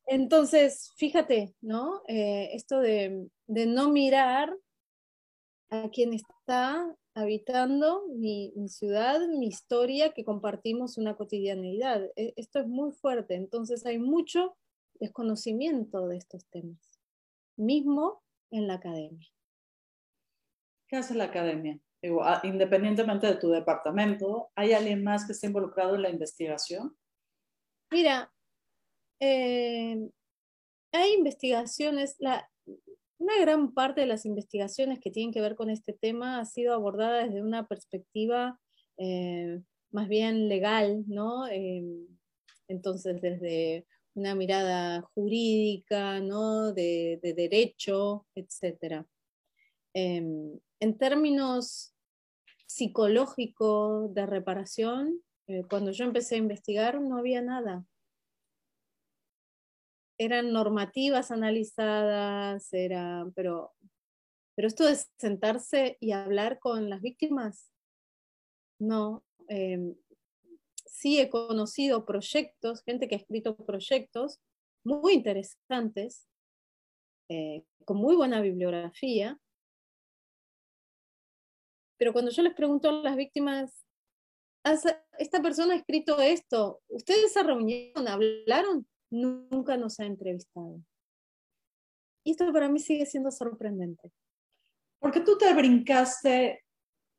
[0.06, 2.02] Entonces, fíjate, ¿no?
[2.08, 4.54] Eh, esto de, no mirar
[5.70, 12.10] a quien está habitando mi, ciudad, mi historia, que compartimos una cotidianidad.
[12.16, 14.56] E, esto es muy fuerte, entonces hay mucho
[15.00, 16.78] desconocimiento de estos temas,
[17.56, 19.28] mismo en la academia.
[20.88, 21.80] ¿Qué hace la academia?
[22.22, 26.96] Ah, independientemente de tu departamento, ¿hay alguien más que esté involucrado en la investigación?
[27.92, 28.32] Mira,
[29.20, 30.08] eh,
[30.92, 32.16] hay investigaciones,
[33.18, 36.72] una gran parte de las investigaciones que tienen que ver con este tema ha sido
[36.72, 38.58] abordada desde una perspectiva
[38.96, 41.46] eh, más bien legal, ¿no?
[41.48, 42.06] Em,
[42.66, 46.72] entonces, desde una mirada jurídica, ¿no?
[46.72, 49.04] De, derecho, etc.
[49.92, 51.94] En términos
[52.66, 57.84] psicológicos de reparación, eh, cuando yo empecé a investigar no había nada
[60.18, 63.72] eran normativas analizadas, era, pero,
[64.54, 67.72] pero esto de sentarse y hablar con las víctimas,
[68.78, 69.24] no.
[69.48, 69.96] Em,
[70.86, 74.40] sí he conocido proyectos, gente que ha escrito proyectos
[74.84, 76.28] muy interesantes,
[77.28, 79.40] eh, con muy buena bibliografía,
[81.98, 83.81] pero cuando yo les pregunto a las víctimas,
[84.64, 88.86] esta persona ha escrito esto, ¿ustedes se reunieron, hablaron?
[89.12, 90.80] nunca nos ha entrevistado.
[92.24, 94.10] Y esto para mí sigue siendo sorprendente.
[94.98, 96.64] Porque tú te brincaste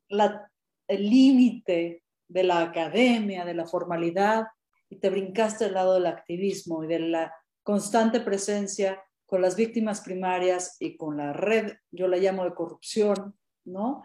[0.08, 4.46] el límite de la academia, de la formalidad,
[4.88, 10.00] y te brincaste al lado del activismo y de la constante presencia con las víctimas
[10.00, 13.34] primarias y con la red, yo la llamo de corrupción,
[13.64, 14.04] ¿no?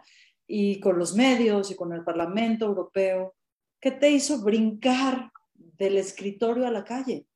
[0.52, 3.36] Y con los medios y con el Parlamento Europeo.
[3.80, 7.28] ¿Qué te hizo brincar del escritorio a la calle?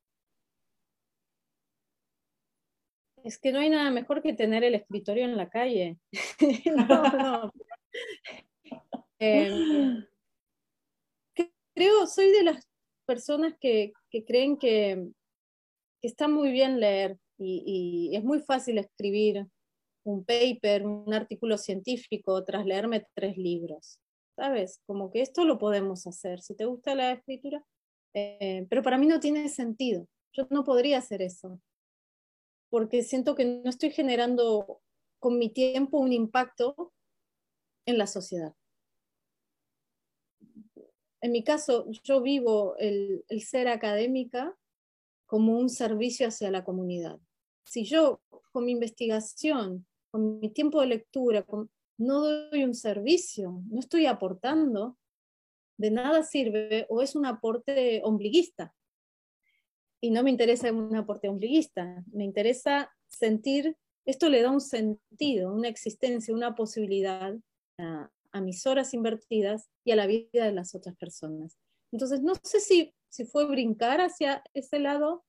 [3.24, 5.98] Es que no hay nada mejor que tener el escritorio en la calle.
[6.76, 7.52] no, no.
[9.20, 10.06] Em,
[11.74, 12.68] creo, soy de las
[13.06, 13.94] personas que,
[14.28, 15.08] creen que,
[16.02, 19.48] está muy bien leer y, es muy fácil escribir
[20.04, 24.00] un paper, un artículo científico, tras leerme tres libros.
[24.36, 24.82] ¿Sabes?
[24.86, 26.42] Como que esto lo podemos hacer.
[26.42, 27.64] Si te gusta la escritura,
[28.14, 30.08] eh, pero para mí no tiene sentido.
[30.34, 31.60] Yo no podría hacer eso
[32.74, 34.82] porque siento que no estoy generando
[35.20, 36.92] con mi tiempo un impacto
[37.86, 38.56] en la sociedad.
[41.22, 44.58] En mi caso, yo vivo el, ser académica
[45.28, 47.20] como un servicio hacia la comunidad.
[47.64, 51.44] Si yo con mi investigación, con mi tiempo de lectura,
[51.98, 54.96] no doy un servicio, no estoy aportando,
[55.76, 58.76] de nada sirve o es un aporte ombliguista
[60.00, 65.52] y no me interesa un aporte ombliguista, me interesa sentir, esto le da un sentido,
[65.52, 67.36] una existencia, una posibilidad
[67.80, 71.58] a, mis horas invertidas y a la vida de las otras personas.
[71.92, 75.24] Entonces, no sé si, si fue brincar hacia ese lado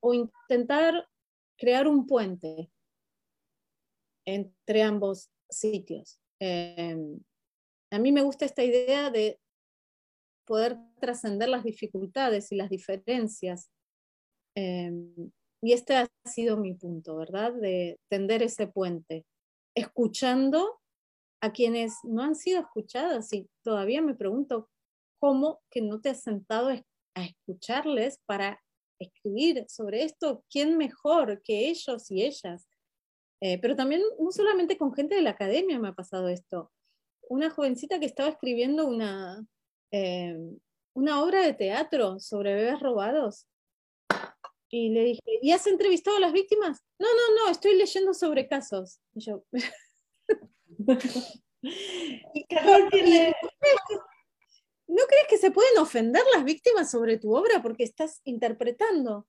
[0.00, 1.08] o intentar
[1.56, 2.70] crear un puente
[4.28, 6.20] entre ambos sitios.
[6.40, 7.18] Em,
[7.90, 9.40] a mí me gusta esta idea de
[10.46, 13.70] poder trascender las dificultades y las diferencias
[14.60, 15.30] Em,
[15.62, 17.52] y este ha sido mi punto, ¿verdad?
[17.52, 19.24] De tender ese puente,
[19.76, 20.80] escuchando
[21.40, 24.68] a quienes no han sido escuchadas y todavía me pregunto
[25.20, 28.60] cómo que no te has sentado a escucharles para
[29.00, 32.67] escribir sobre esto, ¿quién mejor que ellos y ellas?
[33.40, 36.72] Eh, pero también no solamente con gente de la academia me ha pasado esto.
[37.28, 39.46] Una jovencita que estaba escribiendo una,
[39.90, 40.58] em,
[40.94, 43.46] una obra de teatro sobre bebés robados
[44.70, 46.82] y le dije, ¿y has entrevistado a las víctimas?
[46.98, 49.00] No, no, no, estoy leyendo sobre casos.
[49.14, 49.44] Y yo,
[51.62, 52.46] y
[54.88, 59.26] ¿no crees que se pueden ofender las víctimas sobre tu obra porque estás interpretando?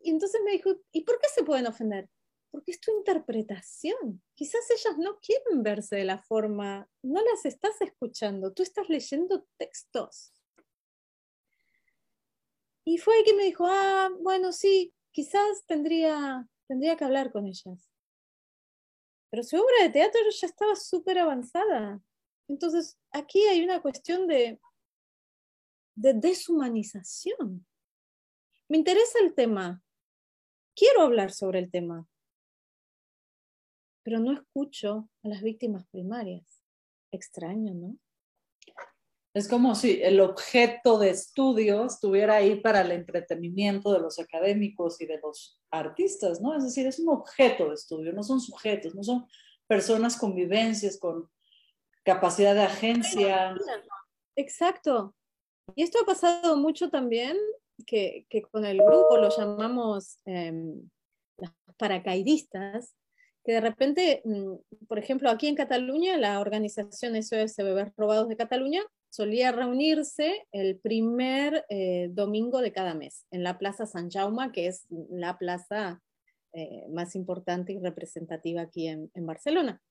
[0.00, 2.08] Y entonces me dijo, ¿y por qué se pueden ofender?
[2.54, 4.22] Porque es tu interpretación.
[4.36, 9.44] Quizás ellas no quieren verse de la forma, no las estás escuchando, tú estás leyendo
[9.56, 10.32] textos.
[12.84, 17.48] Y fue ahí que me dijo, ah, bueno, sí, quizás tendría, tendría que hablar con
[17.48, 17.90] ellas.
[19.30, 22.00] Pero su obra de teatro ya estaba súper avanzada.
[22.46, 24.60] Entonces, aquí hay una cuestión de,
[25.96, 27.66] de deshumanización.
[28.68, 29.82] Me interesa el tema.
[30.76, 32.06] Quiero hablar sobre el tema.
[34.04, 36.62] Pero no escucho a las víctimas primarias.
[37.10, 37.96] Extraño, ¿no?
[39.34, 45.00] Es como si el objeto de estudio estuviera ahí para el entretenimiento de los académicos
[45.00, 46.56] y de los artistas, ¿no?
[46.56, 49.26] Es decir, es un objeto de estudio, no son sujetos, no son
[49.66, 51.28] personas con vivencias, con
[52.04, 53.56] capacidad de agencia.
[54.36, 55.16] Exacto.
[55.74, 57.36] Y esto ha pasado mucho también,
[57.86, 60.52] que, con el grupo lo llamamos eh,
[61.38, 62.94] las paracaidistas,
[63.44, 68.36] que de repente, mm, por ejemplo, aquí en Cataluña, la organización SOS Bebés Robados de
[68.36, 74.50] Cataluña solía reunirse el primer eh, domingo de cada mes en la Plaza San Jaume,
[74.50, 76.02] que es la plaza
[76.52, 79.82] eh, más importante y representativa aquí en, en, Barcelona.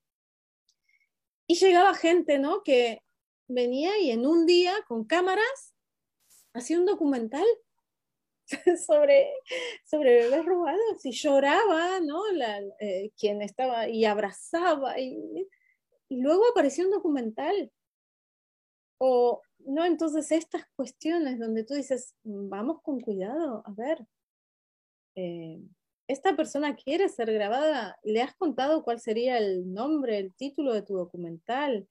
[1.46, 2.62] Y llegaba gente, ¿no?
[2.62, 3.02] Que
[3.46, 5.74] venía y en un día con cámaras
[6.54, 7.44] hacía un documental
[8.86, 9.32] sobre,
[9.84, 12.30] sobre bebés robados y lloraba, ¿no?
[12.32, 15.48] La, eh, quien estaba y abrazaba y,
[16.08, 17.70] y luego apareció un documental.
[18.98, 24.06] O, no, entonces estas cuestiones donde tú dices, vamos con cuidado, a ver,
[25.16, 25.60] eh,
[26.06, 30.82] esta persona quiere ser grabada, le has contado cuál sería el nombre, el título de
[30.82, 31.88] tu documental.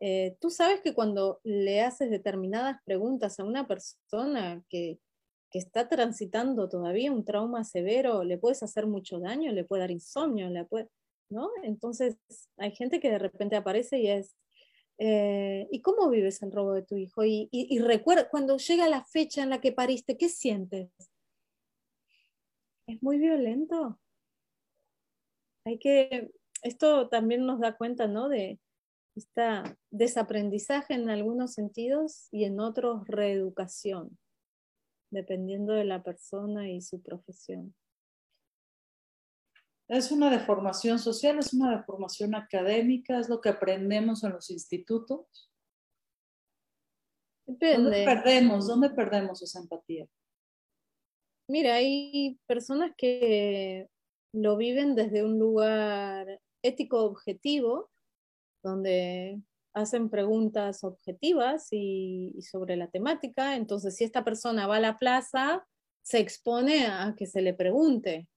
[0.00, 4.98] Eh, tú sabes que cuando le haces determinadas preguntas a una persona que,
[5.54, 9.92] que está transitando todavía un trauma severo, le puedes hacer mucho daño, le puede dar
[9.92, 10.88] insomnio, le puede,
[11.30, 11.48] ¿no?
[11.62, 12.16] Entonces
[12.56, 14.34] hay gente que de repente aparece y es,
[14.98, 17.24] eh, ¿y cómo vives el robo de tu hijo?
[17.24, 20.90] Y, y, recuerda, cuando llega la fecha en la que pariste, ¿qué sientes?
[22.88, 24.00] Es muy violento.
[25.64, 26.32] Hay que,
[26.64, 28.28] esto también nos da cuenta, ¿no?
[28.28, 28.58] De
[29.14, 34.18] este desaprendizaje en algunos sentidos y en otros reeducación,
[35.14, 37.74] dependiendo de la persona y su profesión.
[39.88, 45.50] Es una deformación social, es una deformación académica, es lo que aprendemos en los institutos.
[47.46, 48.66] ¿Dónde perdemos?
[48.66, 50.08] ¿Dónde perdemos esa empatía?
[51.48, 53.90] Mira, hay personas que
[54.32, 57.90] lo viven desde un lugar ético objetivo,
[58.62, 59.42] donde
[59.74, 63.56] hacen preguntas objetivas y, sobre la temática.
[63.56, 65.66] Entonces, si esta persona va a la plaza,
[66.02, 68.28] se expone a que se le pregunte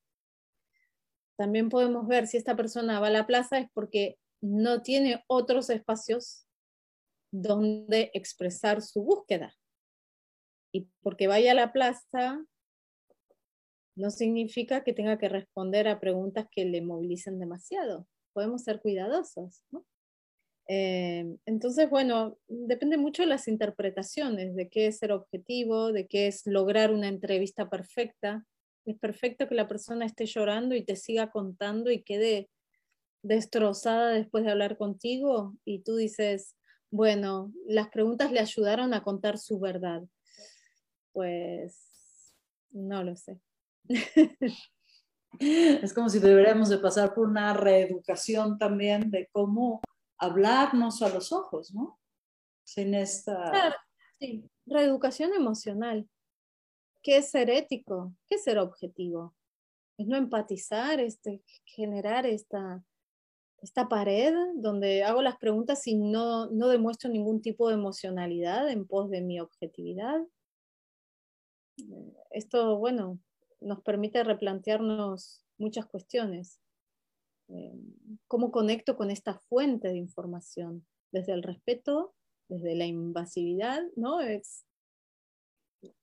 [1.38, 5.70] también podemos ver si esta persona va a la plaza es porque no tiene otros
[5.70, 6.48] espacios
[7.32, 9.56] donde expresar su búsqueda.
[10.74, 12.44] Y porque vaya a la plaza
[13.96, 18.08] no significa que tenga que responder a preguntas que le movilicen demasiado.
[18.34, 19.64] Podemos ser cuidadosos.
[20.70, 26.28] Eh, entonces, bueno, depende mucho de las interpretaciones, de qué es ser objetivo, de qué
[26.28, 28.46] es lograr una entrevista perfecta
[28.88, 32.50] es perfecto que la persona esté llorando y te siga contando y quede
[33.22, 36.56] destrozada después de hablar contigo y tú dices,
[36.90, 40.04] bueno, las preguntas le ayudaron a contar su verdad.
[41.12, 42.34] Pues
[42.72, 43.40] no lo sé.
[45.40, 49.82] Es como si deberíamos de pasar por una reeducación también de cómo
[50.20, 52.00] hablarnos a los ojos, ¿no?
[52.64, 53.76] Sin esta...
[54.20, 56.08] sí, reeducación emocional.
[57.02, 58.14] ¿Qué es ser ético?
[58.28, 59.36] ¿Qué es ser objetivo?
[59.98, 62.84] Es no empatizar, este, generar esta,
[63.62, 68.86] esta pared donde hago las preguntas y no, no demuestro ningún tipo de emocionalidad en
[68.86, 70.22] pos de mi objetividad.
[72.32, 73.20] Esto, bueno,
[73.62, 76.60] nos permite replantearnos muchas cuestiones.
[77.50, 77.80] Eh,
[78.28, 80.86] ¿Cómo conecto con esta fuente de información?
[81.12, 82.14] Desde el respeto,
[82.50, 84.22] desde la invasividad, ¿no?
[84.22, 84.68] Es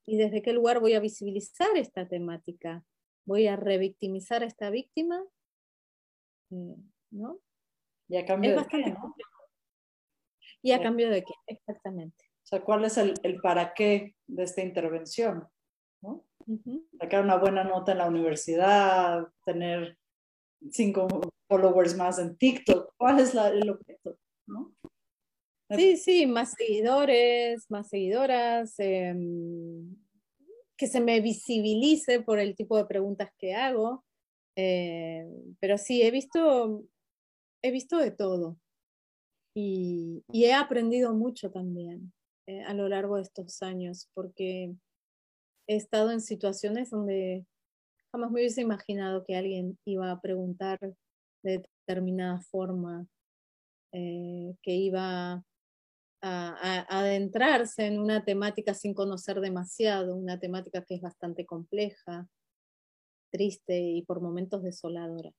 [0.07, 2.85] y desde qué lugar voy a visibilizar esta temática.
[3.27, 5.23] Voy a revictimizar a esta víctima,
[6.51, 6.77] eh,
[7.11, 7.41] ¿no?
[8.09, 8.95] Y a cambio de qué,
[10.63, 12.25] Y a cambio de qué, exactamente.
[12.43, 15.49] O sea, ¿cuál es el, para qué de esta intervención?
[16.03, 16.27] ¿no?
[17.01, 19.99] Sacar una buena nota en la universidad, tener
[20.71, 21.09] cinco
[21.49, 22.95] followers más en TikTok.
[22.97, 24.17] ¿Cuál es el objeto?
[24.47, 24.75] ¿no?
[25.71, 29.97] Sí, sí, más seguidores, más seguidoras, em,
[30.77, 34.05] que se me visibilice por el tipo de preguntas que hago.
[34.57, 35.27] Eh,
[35.61, 36.85] pero sí, he visto,
[37.63, 38.57] he visto de todo
[39.55, 42.13] y, he aprendido mucho también
[42.47, 44.75] eh, a lo largo de estos años, porque
[45.69, 47.47] he estado en situaciones donde
[48.15, 50.79] jamás me hubiese imaginado que alguien iba a preguntar
[51.43, 53.09] de determinada forma,
[53.93, 55.45] eh, que iba
[56.23, 62.29] a, adentrarse en una temática sin conocer demasiado, una temática que es bastante compleja,
[63.33, 65.33] triste y por momentos desoladora.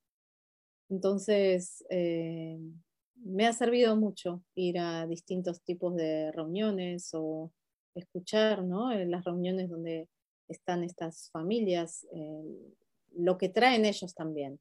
[0.89, 2.59] Entonces, eh,
[3.15, 7.53] me ha servido mucho ir a distintos tipos de reuniones o
[7.95, 8.91] escuchar ¿no?
[8.91, 10.09] en las reuniones donde
[10.47, 12.73] están estas familias, eh,
[13.13, 14.59] lo que traen ellos también,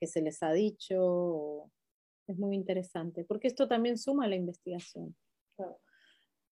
[0.00, 1.70] que se les ha dicho,
[2.26, 5.16] es muy interesante, porque esto también suma a la investigación.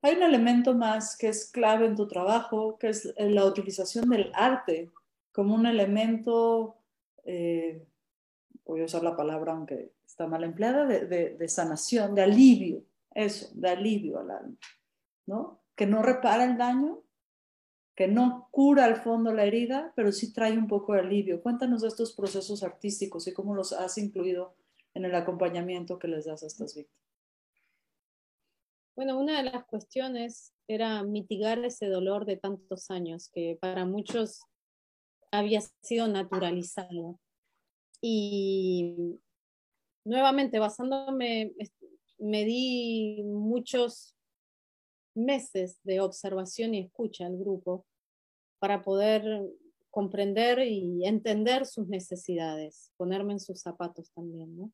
[0.02, 4.32] Hay un elemento más que es clave en tu trabajo, que es la utilización del
[4.34, 4.90] arte
[5.32, 6.76] como un elemento,
[7.24, 7.86] eh,
[8.64, 12.84] voy a usar la palabra aunque está mal empleada, de, sanación, de alivio,
[13.14, 14.56] eso, de alivio al alma,
[15.26, 15.62] ¿no?
[15.74, 17.02] Que no repara el daño,
[17.94, 21.42] que no cura al fondo la herida, pero sí trae un poco de alivio.
[21.42, 24.54] Cuéntanos de estos procesos artísticos y cómo los has incluido
[24.94, 27.00] en el acompañamiento que les das a estas víctimas.
[28.96, 34.42] Bueno, una de las cuestiones era mitigar ese dolor de tantos años que para muchos
[35.30, 37.18] había sido naturalizado.
[38.02, 39.18] Y
[40.04, 41.54] nuevamente, basándome,
[42.18, 44.16] me di muchos
[45.14, 47.86] meses de observación y escucha al grupo
[48.58, 49.24] para poder
[49.90, 54.72] comprender y entender sus necesidades, ponerme en sus zapatos también, ¿no?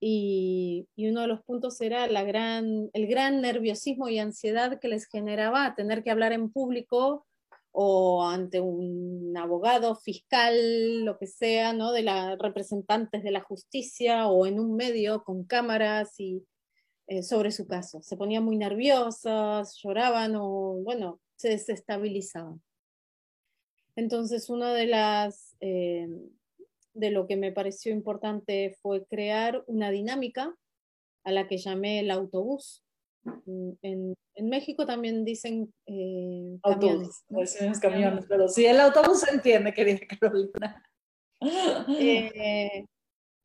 [0.00, 5.06] Y, uno de los puntos era la gran, el gran nerviosismo y ansiedad que les
[5.06, 7.26] generaba tener que hablar en público
[7.72, 11.90] o ante un abogado, fiscal, lo que sea, ¿no?
[11.90, 16.44] de los representantes de la justicia o en un medio con cámaras y
[17.06, 18.02] eh, sobre su caso.
[18.02, 22.62] Se ponían muy nerviosas, lloraban o, bueno, se desestabilizaban.
[23.96, 26.08] Entonces, una de las eh,
[26.94, 30.54] de lo que me pareció importante fue crear una dinámica
[31.24, 32.82] a la que llamé el autobús.
[33.24, 37.24] Mm, en, México también dicen eh, camiones.
[37.80, 40.82] camiones, pero sí, el autobús se entiende, querida Carolina.
[41.88, 42.84] Eh,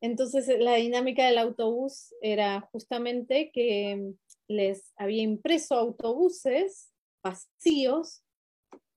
[0.00, 4.14] entonces, la dinámica del autobús era justamente que
[4.48, 6.90] les había impreso autobuses
[7.22, 8.22] vacíos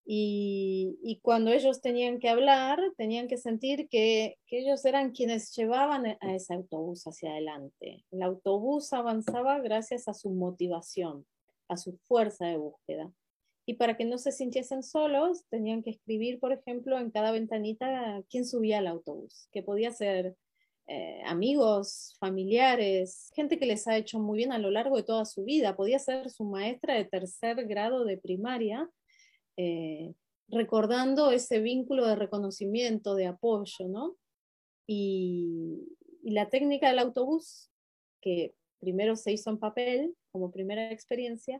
[0.05, 6.35] y, cuando ellos tenían que hablar, tenían que sentir que, ellos eran quienes llevaban a
[6.35, 8.05] ese autobús hacia adelante.
[8.11, 11.25] El autobús avanzaba gracias a su motivación,
[11.69, 13.11] a su fuerza de búsqueda.
[13.65, 18.21] Y para que no se sintiesen solos, tenían que escribir, por ejemplo, en cada ventanita
[18.29, 20.35] quién subía al autobús, que podía ser
[20.95, 25.25] eh, amigos, familiares, gente que les ha hecho muy bien a lo largo de toda
[25.25, 25.75] su vida.
[25.75, 28.87] Podía ser su maestra de tercer grado de primaria
[29.57, 30.13] eh,
[30.49, 34.17] recordando ese vínculo de reconocimiento, de apoyo, ¿no?
[34.87, 37.71] Y, la técnica del autobús,
[38.21, 41.59] que primero se hizo en papel como primera experiencia,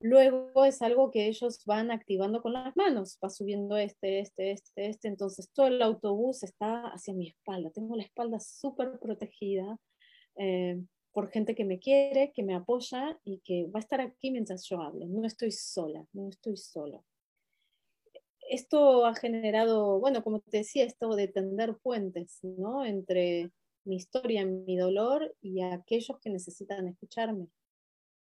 [0.00, 4.88] luego es algo que ellos van activando con las manos, va subiendo este, este, este,
[4.88, 9.78] este, entonces todo el autobús está hacia mi espalda, tengo la espalda súper protegida
[10.36, 10.80] eh,
[11.12, 14.64] por gente que me quiere, que me apoya y que va a estar aquí mientras
[14.68, 17.04] yo hable, no estoy sola, no estoy solo
[18.50, 22.84] esto ha generado, bueno, como te decía, esto de tender puentes, ¿no?
[22.84, 23.50] Entre
[23.84, 27.48] mi historia, mi dolor y aquellos que necesitan escucharme.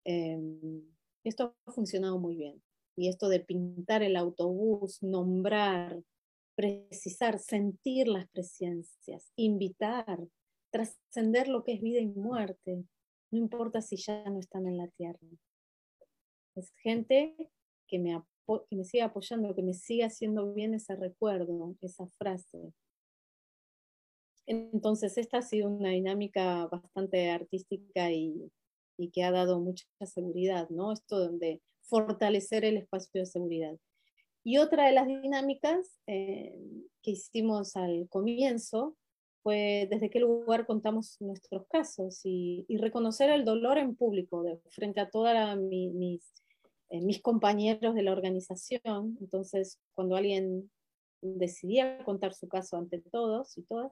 [0.04, 0.82] Em,
[1.24, 2.62] esto ha funcionado muy bien.
[2.96, 6.00] Y esto de pintar el autobús, nombrar,
[6.54, 10.28] precisar, sentir las presencias, invitar,
[10.70, 12.84] trascender lo que es vida y muerte,
[13.32, 15.26] no importa si ya no están en la tierra.
[16.54, 17.34] Es gente
[17.88, 18.22] que me
[18.68, 22.72] que me siga apoyando, que me siga haciendo bien ese recuerdo, esa frase.
[24.46, 28.50] Entonces, esta ha sido una dinámica bastante artística y,
[28.96, 30.92] y que ha dado mucha seguridad, ¿no?
[30.92, 33.76] Esto de fortalecer el espacio de seguridad.
[34.42, 36.58] Y otra de las dinámicas eh,
[37.02, 38.96] que hicimos al comienzo
[39.42, 45.10] fue desde qué lugar contamos nuestros casos y, reconocer el dolor en público frente a
[45.10, 46.22] todas mis
[46.94, 49.16] eh, mis compañeros de la organización.
[49.20, 50.70] Entonces, cuando alguien
[51.20, 53.90] decidía contar su caso ante todos y todas,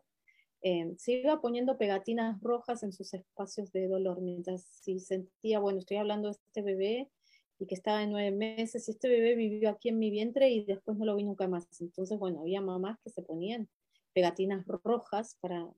[0.62, 5.80] eh, se iba poniendo pegatinas rojas en sus espacios de dolor, mientras si sentía, bueno,
[5.80, 7.10] estoy hablando de este bebé
[7.58, 10.64] y que estaba de nueve meses, y este bebé vivió aquí en mi vientre y
[10.64, 11.66] después no lo vi nunca más.
[11.80, 13.68] Entonces, bueno, había mamás que se ponían
[14.12, 15.68] pegatinas rojas para,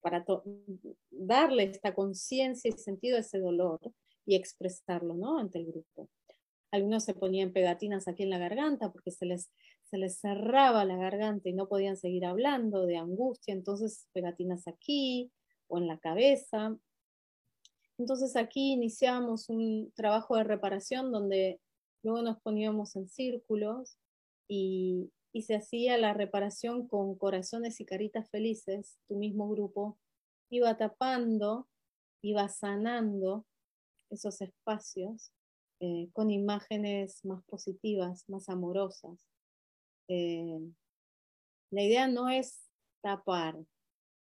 [0.00, 0.24] para
[1.10, 3.80] darle esta conciencia y sentido a ese dolor
[4.26, 5.38] y expresarlo, ¿no?
[5.38, 6.08] Ante el grupo.
[6.70, 9.50] Algunos se ponían pegatinas aquí en la garganta porque se les,
[9.94, 15.30] se les cerraba la garganta y no podían seguir hablando de angustia, entonces pegatinas aquí
[15.68, 16.76] o en la cabeza.
[17.96, 21.60] Entonces aquí iniciamos un trabajo de reparación donde
[22.02, 23.96] luego nos poníamos en círculos
[24.48, 28.98] y, se hacía la reparación con corazones y caritas felices.
[29.08, 29.98] Tu mismo grupo
[30.48, 31.68] iba tapando,
[32.20, 33.44] iba sanando
[34.10, 35.32] esos espacios
[35.80, 39.33] eh, con imágenes más positivas, más amorosas.
[40.08, 40.60] Eh,
[41.70, 42.68] la idea no es
[43.02, 43.56] tapar,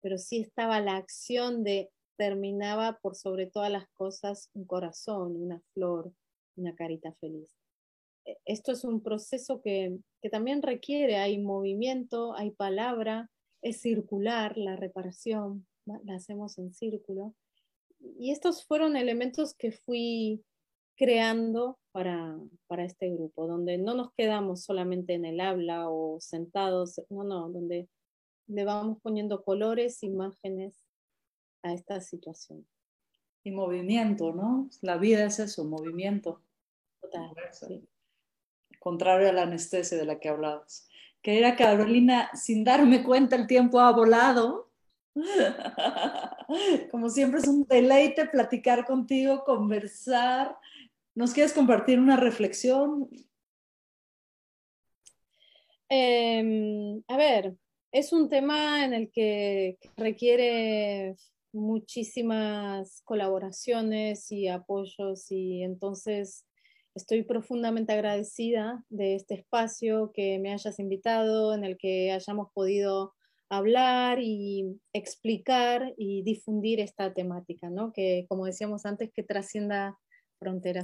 [0.00, 5.60] pero sí estaba la acción de terminaba por sobre todas las cosas un corazón, una
[5.72, 6.12] flor,
[6.56, 7.50] una carita feliz.
[8.24, 13.30] E, esto es un proceso que, que también requiere, hay movimiento, hay palabra,
[13.62, 17.34] es circular la reparación, la hacemos en círculo.
[18.18, 20.44] Y estos fueron elementos que fui
[20.96, 22.38] creando para,
[22.78, 27.88] este grupo, donde no nos quedamos solamente en el habla o sentados, no, no, donde
[28.46, 30.84] le vamos poniendo colores, imágenes
[31.62, 32.66] a esta situación.
[33.44, 34.68] Y movimiento, ¿no?
[34.80, 36.40] La vida es eso, movimiento.
[37.00, 37.88] Total, sí.
[38.78, 40.88] Contrario a la anestesia de la que hablabas.
[41.22, 44.70] Querida Carolina, sin darme cuenta el tiempo ha volado.
[46.90, 50.58] Como siempre es un deleite platicar contigo, conversar.
[51.14, 53.08] ¿Nos quieres compartir una reflexión?
[55.88, 57.54] Em, a ver,
[57.92, 61.16] es un tema en el que requiere
[61.52, 66.46] muchísimas colaboraciones y apoyos y entonces
[66.94, 73.14] estoy profundamente agradecida de este espacio que me hayas invitado, en el que hayamos podido
[73.50, 77.92] hablar y explicar y difundir esta temática, ¿no?
[77.92, 79.98] Que como decíamos antes, que trascienda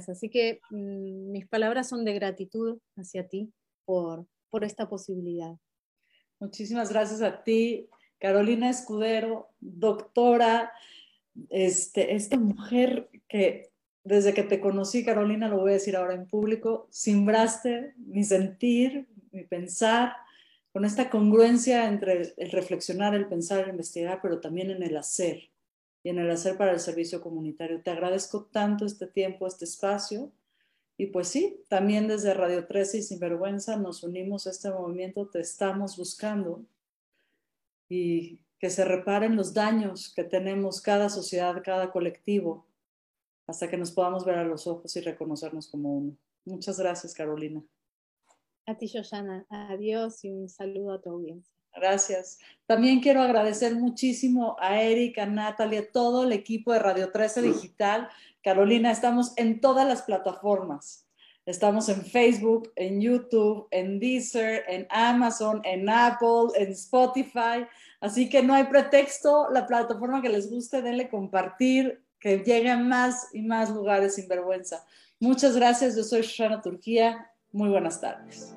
[0.09, 3.51] Así que mm, mis palabras son de gratitud hacia ti
[3.85, 5.55] por, por esta posibilidad.
[6.39, 7.89] Muchísimas gracias a ti,
[8.19, 10.71] Carolina Escudero, doctora,
[11.49, 13.69] este, esta mujer que
[14.03, 19.07] desde que te conocí, Carolina, lo voy a decir ahora en público, simbraste mi sentir,
[19.31, 20.13] mi pensar,
[20.71, 25.49] con esta congruencia entre el reflexionar, el pensar, el investigar, pero también en el hacer
[26.03, 27.81] y en el hacer para el servicio comunitario.
[27.81, 30.31] Te agradezco tanto este tiempo, este espacio.
[30.97, 35.39] Y pues sí, también desde Radio 13 y Sinvergüenza nos unimos a este movimiento, te
[35.39, 36.65] estamos buscando
[37.87, 42.67] y que se reparen los daños que tenemos cada sociedad, cada colectivo,
[43.47, 46.17] hasta que nos podamos ver a los ojos y reconocernos como uno.
[46.45, 47.63] Muchas gracias, Carolina.
[48.65, 49.45] A ti, Shoshana.
[49.49, 51.58] Adiós y un saludo a tu audiencia.
[51.75, 52.39] Gracias.
[52.65, 57.41] También quiero agradecer muchísimo a Erika, a Natalia, a todo el equipo de Radio 13
[57.41, 58.09] Digital.
[58.43, 61.05] Carolina, estamos en todas las plataformas.
[61.45, 67.65] Estamos en Facebook, en YouTube, en Deezer, en Amazon, en Apple, en Spotify.
[67.99, 69.49] Así que no hay pretexto.
[69.49, 74.27] La plataforma que les guste, denle compartir, que llegue a más y más lugares sin
[74.27, 74.85] vergüenza.
[75.19, 75.95] Muchas gracias.
[75.95, 77.31] Yo soy Shoshana Turquía.
[77.51, 78.53] Muy buenas tardes.